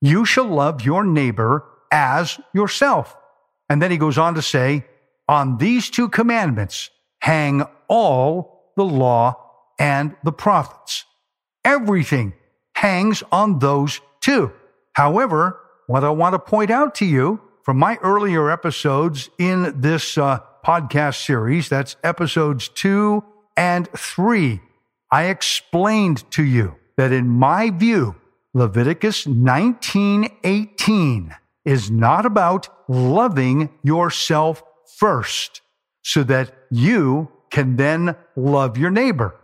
You 0.00 0.24
shall 0.24 0.46
love 0.46 0.82
your 0.82 1.02
neighbor 1.02 1.64
as 1.90 2.38
yourself. 2.54 3.16
And 3.74 3.82
then 3.82 3.90
he 3.90 3.98
goes 3.98 4.18
on 4.18 4.36
to 4.36 4.42
say, 4.42 4.84
On 5.26 5.58
these 5.58 5.90
two 5.90 6.08
commandments 6.08 6.90
hang 7.18 7.64
all 7.88 8.70
the 8.76 8.84
law 8.84 9.50
and 9.80 10.14
the 10.22 10.30
prophets. 10.30 11.04
Everything 11.64 12.34
hangs 12.76 13.24
on 13.32 13.58
those 13.58 14.00
two. 14.20 14.52
However, 14.92 15.58
what 15.88 16.04
I 16.04 16.10
want 16.10 16.34
to 16.34 16.38
point 16.38 16.70
out 16.70 16.94
to 16.96 17.04
you 17.04 17.40
from 17.64 17.78
my 17.78 17.96
earlier 17.96 18.48
episodes 18.48 19.28
in 19.40 19.80
this 19.80 20.16
uh, 20.16 20.38
podcast 20.64 21.26
series, 21.26 21.68
that's 21.68 21.96
episodes 22.04 22.68
two 22.68 23.24
and 23.56 23.88
three, 23.96 24.60
I 25.10 25.24
explained 25.24 26.30
to 26.30 26.44
you 26.44 26.76
that 26.96 27.10
in 27.10 27.28
my 27.28 27.70
view, 27.70 28.14
Leviticus 28.54 29.26
19:18 29.26 31.34
is 31.64 31.90
not 31.90 32.26
about 32.26 32.68
loving 32.88 33.70
yourself 33.82 34.62
first 34.98 35.62
so 36.02 36.22
that 36.24 36.54
you 36.70 37.30
can 37.50 37.76
then 37.76 38.16
love 38.36 38.76
your 38.76 38.90
neighbor. 38.90 39.34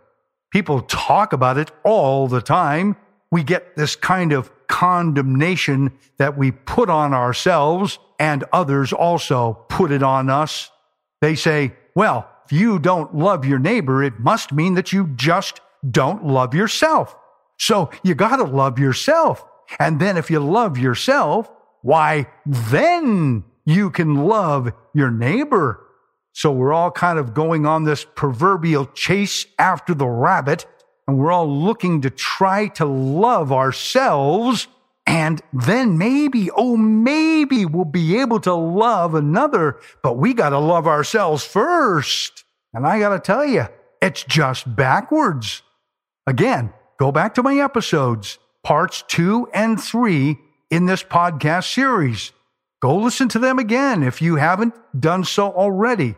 People 0.52 0.82
talk 0.82 1.32
about 1.32 1.58
it 1.58 1.70
all 1.84 2.28
the 2.28 2.42
time. 2.42 2.96
We 3.30 3.42
get 3.42 3.76
this 3.76 3.96
kind 3.96 4.32
of 4.32 4.50
condemnation 4.66 5.92
that 6.18 6.36
we 6.36 6.50
put 6.50 6.90
on 6.90 7.14
ourselves 7.14 7.98
and 8.18 8.44
others 8.52 8.92
also 8.92 9.64
put 9.68 9.90
it 9.90 10.02
on 10.02 10.28
us. 10.28 10.70
They 11.20 11.34
say, 11.34 11.74
well, 11.94 12.28
if 12.44 12.52
you 12.52 12.78
don't 12.78 13.14
love 13.14 13.44
your 13.44 13.58
neighbor, 13.58 14.02
it 14.02 14.18
must 14.18 14.52
mean 14.52 14.74
that 14.74 14.92
you 14.92 15.08
just 15.14 15.60
don't 15.88 16.26
love 16.26 16.54
yourself. 16.54 17.16
So 17.58 17.90
you 18.02 18.14
got 18.14 18.36
to 18.36 18.44
love 18.44 18.78
yourself. 18.78 19.44
And 19.78 20.00
then 20.00 20.16
if 20.16 20.30
you 20.30 20.40
love 20.40 20.76
yourself, 20.76 21.48
why 21.82 22.26
then 22.46 23.44
you 23.64 23.90
can 23.90 24.26
love 24.26 24.72
your 24.94 25.10
neighbor. 25.10 25.86
So 26.32 26.52
we're 26.52 26.72
all 26.72 26.90
kind 26.90 27.18
of 27.18 27.34
going 27.34 27.66
on 27.66 27.84
this 27.84 28.04
proverbial 28.14 28.86
chase 28.86 29.46
after 29.58 29.94
the 29.94 30.06
rabbit, 30.06 30.66
and 31.06 31.18
we're 31.18 31.32
all 31.32 31.48
looking 31.48 32.00
to 32.02 32.10
try 32.10 32.68
to 32.68 32.84
love 32.84 33.52
ourselves. 33.52 34.68
And 35.06 35.42
then 35.52 35.98
maybe, 35.98 36.50
oh, 36.52 36.76
maybe 36.76 37.66
we'll 37.66 37.84
be 37.84 38.20
able 38.20 38.38
to 38.40 38.54
love 38.54 39.14
another, 39.14 39.80
but 40.02 40.18
we 40.18 40.34
got 40.34 40.50
to 40.50 40.58
love 40.58 40.86
ourselves 40.86 41.44
first. 41.44 42.44
And 42.72 42.86
I 42.86 43.00
got 43.00 43.10
to 43.10 43.18
tell 43.18 43.44
you, 43.44 43.66
it's 44.00 44.22
just 44.22 44.76
backwards. 44.76 45.62
Again, 46.26 46.72
go 46.98 47.10
back 47.10 47.34
to 47.34 47.42
my 47.42 47.56
episodes, 47.56 48.38
parts 48.62 49.02
two 49.08 49.48
and 49.52 49.80
three 49.80 50.38
in 50.70 50.86
this 50.86 51.02
podcast 51.02 51.72
series. 51.72 52.32
Go 52.80 52.96
listen 52.96 53.28
to 53.28 53.38
them 53.38 53.58
again 53.58 54.02
if 54.02 54.22
you 54.22 54.36
haven't 54.36 54.74
done 54.98 55.24
so 55.24 55.50
already. 55.52 56.14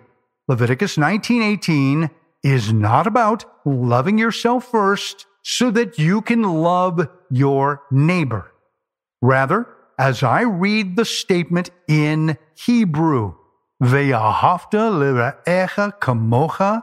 Leviticus 0.47 0.97
19:18 0.97 2.11
is 2.43 2.73
not 2.73 3.07
about 3.07 3.45
loving 3.65 4.19
yourself 4.19 4.71
first 4.71 5.27
so 5.43 5.71
that 5.71 5.99
you 5.99 6.21
can 6.21 6.43
love 6.43 7.09
your 7.31 7.83
neighbor. 7.91 8.53
Rather, 9.21 9.67
as 9.99 10.23
I 10.23 10.43
read 10.43 10.97
the 10.97 11.05
statement 11.05 11.71
in 11.89 12.37
Hebrew, 12.55 13.35
Ve'ahavta 13.83 14.91
l'ra'echa 14.91 15.99
kamocha 16.01 16.83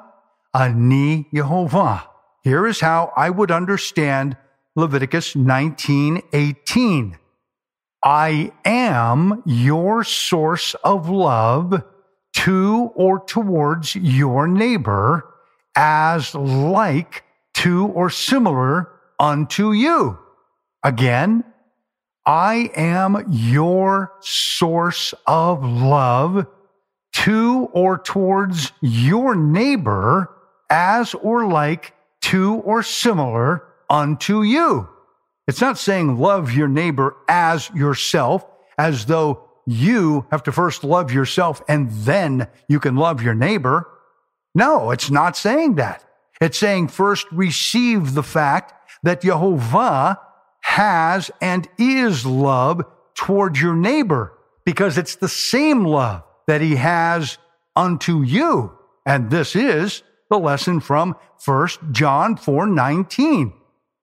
ani 0.53 1.27
Yehovah. 1.33 2.03
Here 2.43 2.65
is 2.65 2.79
how 2.79 3.13
I 3.15 3.29
would 3.29 3.51
understand 3.51 4.35
Leviticus 4.75 5.35
19:18. 5.35 7.18
I 8.01 8.51
am 8.63 9.43
your 9.45 10.03
source 10.03 10.73
of 10.83 11.09
love 11.09 11.83
to 12.33 12.91
or 12.95 13.19
towards 13.25 13.95
your 13.95 14.47
neighbor 14.47 15.33
as 15.75 16.33
like 16.33 17.23
to 17.55 17.87
or 17.87 18.09
similar 18.09 18.89
unto 19.19 19.73
you. 19.73 20.17
Again, 20.83 21.43
I 22.25 22.71
am 22.75 23.25
your 23.29 24.13
source 24.21 25.13
of 25.27 25.63
love 25.63 26.47
to 27.13 27.69
or 27.73 27.97
towards 27.97 28.71
your 28.81 29.35
neighbor 29.35 30.29
as 30.69 31.13
or 31.15 31.47
like 31.47 31.93
to 32.21 32.55
or 32.55 32.83
similar 32.83 33.63
unto 33.89 34.43
you. 34.43 34.87
It's 35.49 35.61
not 35.61 35.79
saying 35.79 36.19
love 36.19 36.51
your 36.51 36.67
neighbor 36.67 37.17
as 37.27 37.71
yourself, 37.71 38.45
as 38.77 39.07
though 39.07 39.49
you 39.65 40.27
have 40.29 40.43
to 40.43 40.51
first 40.51 40.83
love 40.83 41.11
yourself 41.11 41.63
and 41.67 41.89
then 41.89 42.47
you 42.67 42.79
can 42.79 42.95
love 42.95 43.23
your 43.23 43.33
neighbor. 43.33 43.89
No, 44.53 44.91
it's 44.91 45.09
not 45.09 45.35
saying 45.35 45.73
that. 45.77 46.05
It's 46.39 46.59
saying 46.59 46.89
first 46.89 47.25
receive 47.31 48.13
the 48.13 48.21
fact 48.21 48.75
that 49.01 49.21
Jehovah 49.23 50.19
has 50.61 51.31
and 51.41 51.67
is 51.79 52.27
love 52.27 52.83
towards 53.15 53.59
your 53.59 53.75
neighbor 53.75 54.31
because 54.65 54.99
it's 54.99 55.15
the 55.15 55.27
same 55.27 55.83
love 55.83 56.21
that 56.45 56.61
he 56.61 56.75
has 56.75 57.39
unto 57.75 58.21
you. 58.21 58.77
And 59.03 59.31
this 59.31 59.55
is 59.55 60.03
the 60.29 60.37
lesson 60.37 60.79
from 60.79 61.15
1 61.43 61.69
John 61.91 62.35
4 62.35 62.67
19. 62.67 63.53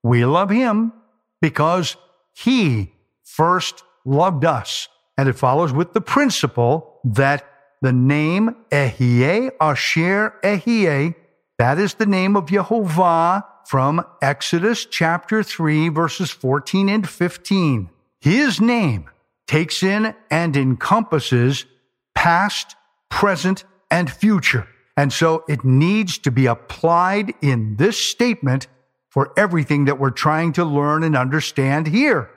We 0.02 0.24
love 0.24 0.50
him 0.50 0.92
because 1.40 1.96
he 2.34 2.92
first 3.22 3.82
loved 4.04 4.44
us. 4.44 4.88
And 5.18 5.28
it 5.28 5.34
follows 5.34 5.72
with 5.72 5.92
the 5.92 6.00
principle 6.00 7.00
that 7.04 7.44
the 7.82 7.92
name 7.92 8.56
Ehyeh 8.70 9.50
Asher 9.60 10.34
Ehyeh, 10.42 11.14
that 11.58 11.78
is 11.78 11.94
the 11.94 12.06
name 12.06 12.36
of 12.36 12.46
Jehovah 12.46 13.44
from 13.66 14.04
Exodus 14.22 14.86
chapter 14.86 15.42
3, 15.42 15.88
verses 15.88 16.30
14 16.30 16.88
and 16.88 17.08
15. 17.08 17.90
His 18.20 18.60
name 18.60 19.10
takes 19.46 19.82
in 19.82 20.14
and 20.30 20.56
encompasses 20.56 21.64
past, 22.14 22.76
present, 23.10 23.64
and 23.90 24.10
future. 24.10 24.68
And 24.96 25.12
so 25.12 25.44
it 25.48 25.64
needs 25.64 26.18
to 26.18 26.30
be 26.30 26.46
applied 26.46 27.34
in 27.42 27.76
this 27.76 27.98
statement 27.98 28.66
for 29.16 29.32
everything 29.34 29.86
that 29.86 29.98
we're 29.98 30.10
trying 30.10 30.52
to 30.52 30.62
learn 30.62 31.02
and 31.02 31.16
understand 31.16 31.86
here. 31.86 32.28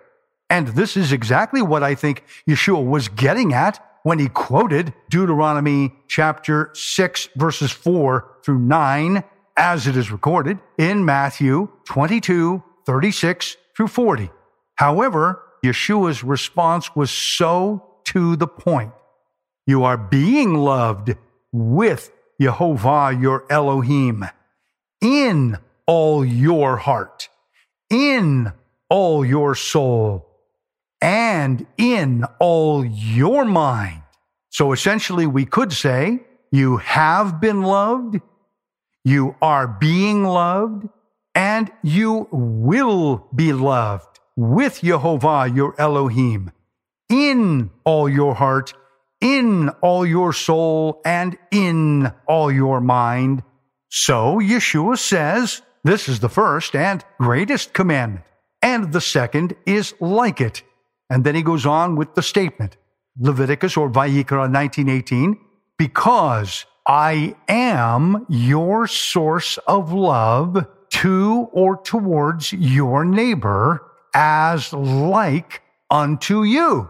And 0.50 0.70
this 0.70 0.96
is 0.96 1.12
exactly 1.12 1.62
what 1.62 1.84
I 1.84 1.94
think 1.94 2.24
Yeshua 2.48 2.88
was 2.88 3.10
getting 3.10 3.54
at 3.54 3.86
when 4.04 4.18
he 4.18 4.30
quoted 4.30 4.94
Deuteronomy 5.10 5.94
chapter 6.08 6.72
6, 6.74 7.30
verses 7.36 7.74
4 7.74 8.38
through 8.46 8.60
9, 8.60 9.26
as 9.58 9.88
it 9.88 9.98
is 9.98 10.10
recorded 10.10 10.58
in 10.78 11.04
Matthew 11.04 11.68
22, 11.84 12.64
36 12.86 13.58
through 13.76 13.90
40. 13.90 14.30
However, 14.76 15.44
Yeshua's 15.62 16.24
response 16.24 16.96
was 16.96 17.12
so 17.12 17.98
to 18.06 18.38
the 18.38 18.48
point. 18.48 18.94
You 19.68 19.84
are 19.84 19.98
being 19.98 20.54
loved 20.54 21.14
with 21.52 22.10
Jehovah 22.40 23.14
your 23.20 23.44
Elohim 23.52 24.24
in 25.02 25.58
all 25.90 26.24
your 26.24 26.78
heart, 26.78 27.28
in 27.90 28.54
all 28.90 29.26
your 29.26 29.56
soul, 29.56 30.28
and 31.02 31.66
in 31.78 32.24
all 32.40 32.86
your 32.86 33.44
mind. 33.44 34.04
So 34.52 34.72
essentially, 34.72 35.26
we 35.26 35.46
could 35.46 35.74
say, 35.74 36.20
you 36.52 36.78
have 36.78 37.42
been 37.42 37.64
loved, 37.64 38.22
you 39.04 39.36
are 39.42 39.68
being 39.68 40.24
loved, 40.24 40.88
and 41.34 41.72
you 41.82 42.28
will 42.32 43.28
be 43.34 43.54
loved 43.54 44.20
with 44.36 44.82
Jehovah 44.82 45.52
your 45.52 45.74
Elohim 45.82 46.52
in 47.10 47.72
all 47.84 48.08
your 48.08 48.36
heart 48.36 48.74
in 49.22 49.70
all 49.82 50.06
your 50.06 50.34
soul 50.34 51.02
and 51.06 51.38
in 51.52 52.12
all 52.28 52.52
your 52.52 52.80
mind. 52.82 53.44
So 53.90 54.40
Yeshua 54.40 54.98
says, 54.98 55.62
this 55.84 56.10
is 56.10 56.20
the 56.20 56.30
first 56.30 56.76
and 56.76 57.04
greatest 57.18 57.74
commandment. 57.74 58.26
And 58.62 58.92
the 58.92 59.02
second 59.02 59.56
is 59.66 59.94
like 60.00 60.42
it. 60.42 60.64
And 61.10 61.24
then 61.24 61.36
he 61.36 61.42
goes 61.42 61.66
on 61.66 61.96
with 61.96 62.14
the 62.16 62.22
statement, 62.22 62.78
Leviticus 63.18 63.78
or 63.78 63.90
Vayikra 63.90 64.52
1918, 64.52 65.40
because 65.78 66.66
I 66.86 67.36
am 67.48 68.26
your 68.30 68.88
source 68.88 69.58
of 69.60 69.94
love 69.94 70.68
to 70.90 71.48
or 71.52 71.78
towards 71.82 72.52
your 72.54 73.06
neighbor 73.06 73.86
as 74.14 74.74
like 74.74 75.62
unto 75.90 76.44
you. 76.44 76.90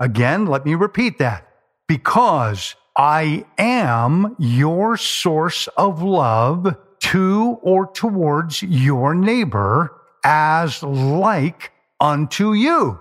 Again, 0.00 0.46
let 0.46 0.64
me 0.64 0.74
repeat 0.74 1.18
that 1.18 1.48
because 1.86 2.74
I 2.96 3.46
am 3.56 4.36
your 4.38 4.96
source 4.96 5.68
of 5.76 6.02
love 6.02 6.76
to 7.08 7.58
or 7.62 7.90
towards 7.92 8.62
your 8.62 9.14
neighbor 9.14 9.94
as 10.24 10.82
like 10.82 11.72
unto 11.98 12.52
you. 12.52 13.00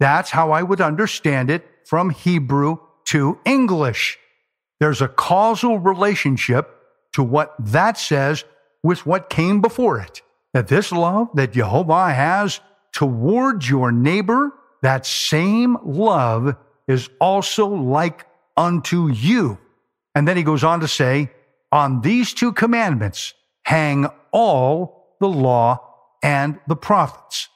That's 0.00 0.30
how 0.30 0.52
I 0.52 0.62
would 0.62 0.80
understand 0.80 1.50
it 1.50 1.66
from 1.84 2.08
Hebrew 2.08 2.78
to 3.08 3.38
English. 3.44 4.18
There's 4.80 5.02
a 5.02 5.08
causal 5.08 5.78
relationship 5.78 6.70
to 7.12 7.22
what 7.22 7.54
that 7.58 7.98
says 7.98 8.44
with 8.82 9.04
what 9.04 9.28
came 9.28 9.60
before 9.60 10.00
it. 10.00 10.22
That 10.54 10.68
this 10.68 10.90
love 10.90 11.28
that 11.34 11.52
Jehovah 11.52 12.14
has 12.14 12.60
towards 12.92 13.68
your 13.68 13.92
neighbor, 13.92 14.52
that 14.80 15.04
same 15.04 15.76
love 15.84 16.56
is 16.88 17.10
also 17.20 17.66
like 17.66 18.24
unto 18.56 19.10
you. 19.10 19.58
And 20.14 20.26
then 20.26 20.38
he 20.38 20.42
goes 20.42 20.64
on 20.64 20.80
to 20.80 20.88
say, 20.88 21.30
on 21.72 22.00
these 22.00 22.32
two 22.32 22.52
commandments 22.52 23.34
hang 23.64 24.06
all 24.32 25.16
the 25.20 25.28
law 25.28 25.80
and 26.22 26.58
the 26.66 26.76
prophets. 26.76 27.48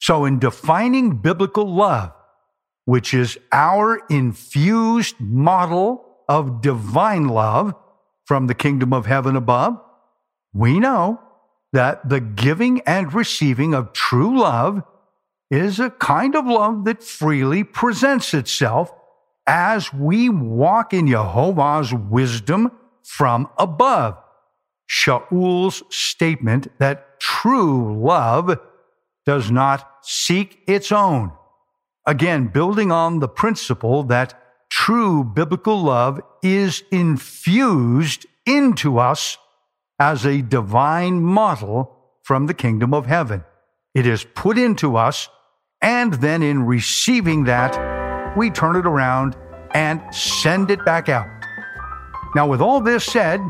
So 0.00 0.24
in 0.24 0.38
defining 0.38 1.16
biblical 1.16 1.72
love, 1.72 2.12
which 2.84 3.14
is 3.14 3.38
our 3.52 4.02
infused 4.10 5.18
model 5.20 6.04
of 6.28 6.60
divine 6.60 7.28
love 7.28 7.74
from 8.26 8.46
the 8.46 8.54
kingdom 8.54 8.92
of 8.92 9.06
heaven 9.06 9.36
above, 9.36 9.80
we 10.52 10.78
know 10.78 11.20
that 11.72 12.08
the 12.08 12.20
giving 12.20 12.80
and 12.82 13.12
receiving 13.12 13.74
of 13.74 13.92
true 13.92 14.38
love 14.38 14.82
is 15.50 15.80
a 15.80 15.90
kind 15.90 16.34
of 16.34 16.46
love 16.46 16.84
that 16.84 17.02
freely 17.02 17.64
presents 17.64 18.32
itself 18.34 18.92
as 19.46 19.92
we 19.92 20.28
walk 20.28 20.94
in 20.94 21.06
Jehovah's 21.08 21.92
wisdom 21.92 22.70
from 23.04 23.48
above. 23.58 24.16
Shaul's 24.86 25.82
statement 25.90 26.68
that 26.78 27.20
true 27.20 27.96
love 28.02 28.58
does 29.24 29.50
not 29.50 29.88
seek 30.02 30.60
its 30.66 30.90
own. 30.92 31.32
Again, 32.06 32.48
building 32.48 32.92
on 32.92 33.20
the 33.20 33.28
principle 33.28 34.02
that 34.04 34.34
true 34.70 35.24
biblical 35.24 35.82
love 35.82 36.20
is 36.42 36.82
infused 36.90 38.26
into 38.44 38.98
us 38.98 39.38
as 39.98 40.26
a 40.26 40.42
divine 40.42 41.22
model 41.22 41.96
from 42.22 42.46
the 42.46 42.54
kingdom 42.54 42.92
of 42.92 43.06
heaven. 43.06 43.44
It 43.94 44.06
is 44.06 44.26
put 44.34 44.58
into 44.58 44.96
us 44.96 45.28
and 45.84 46.14
then 46.14 46.42
in 46.42 46.64
receiving 46.64 47.44
that, 47.44 48.36
we 48.38 48.48
turn 48.48 48.74
it 48.74 48.86
around 48.86 49.36
and 49.74 50.02
send 50.14 50.70
it 50.70 50.82
back 50.82 51.10
out. 51.10 51.33
Now, 52.34 52.46
with 52.46 52.60
all 52.60 52.80
this 52.80 53.04
said, 53.04 53.40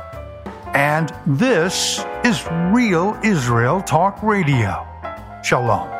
and 0.74 1.10
this 1.26 2.04
is 2.22 2.46
Real 2.70 3.18
Israel 3.24 3.80
Talk 3.80 4.22
Radio. 4.22 4.86
Shalom. 5.42 5.95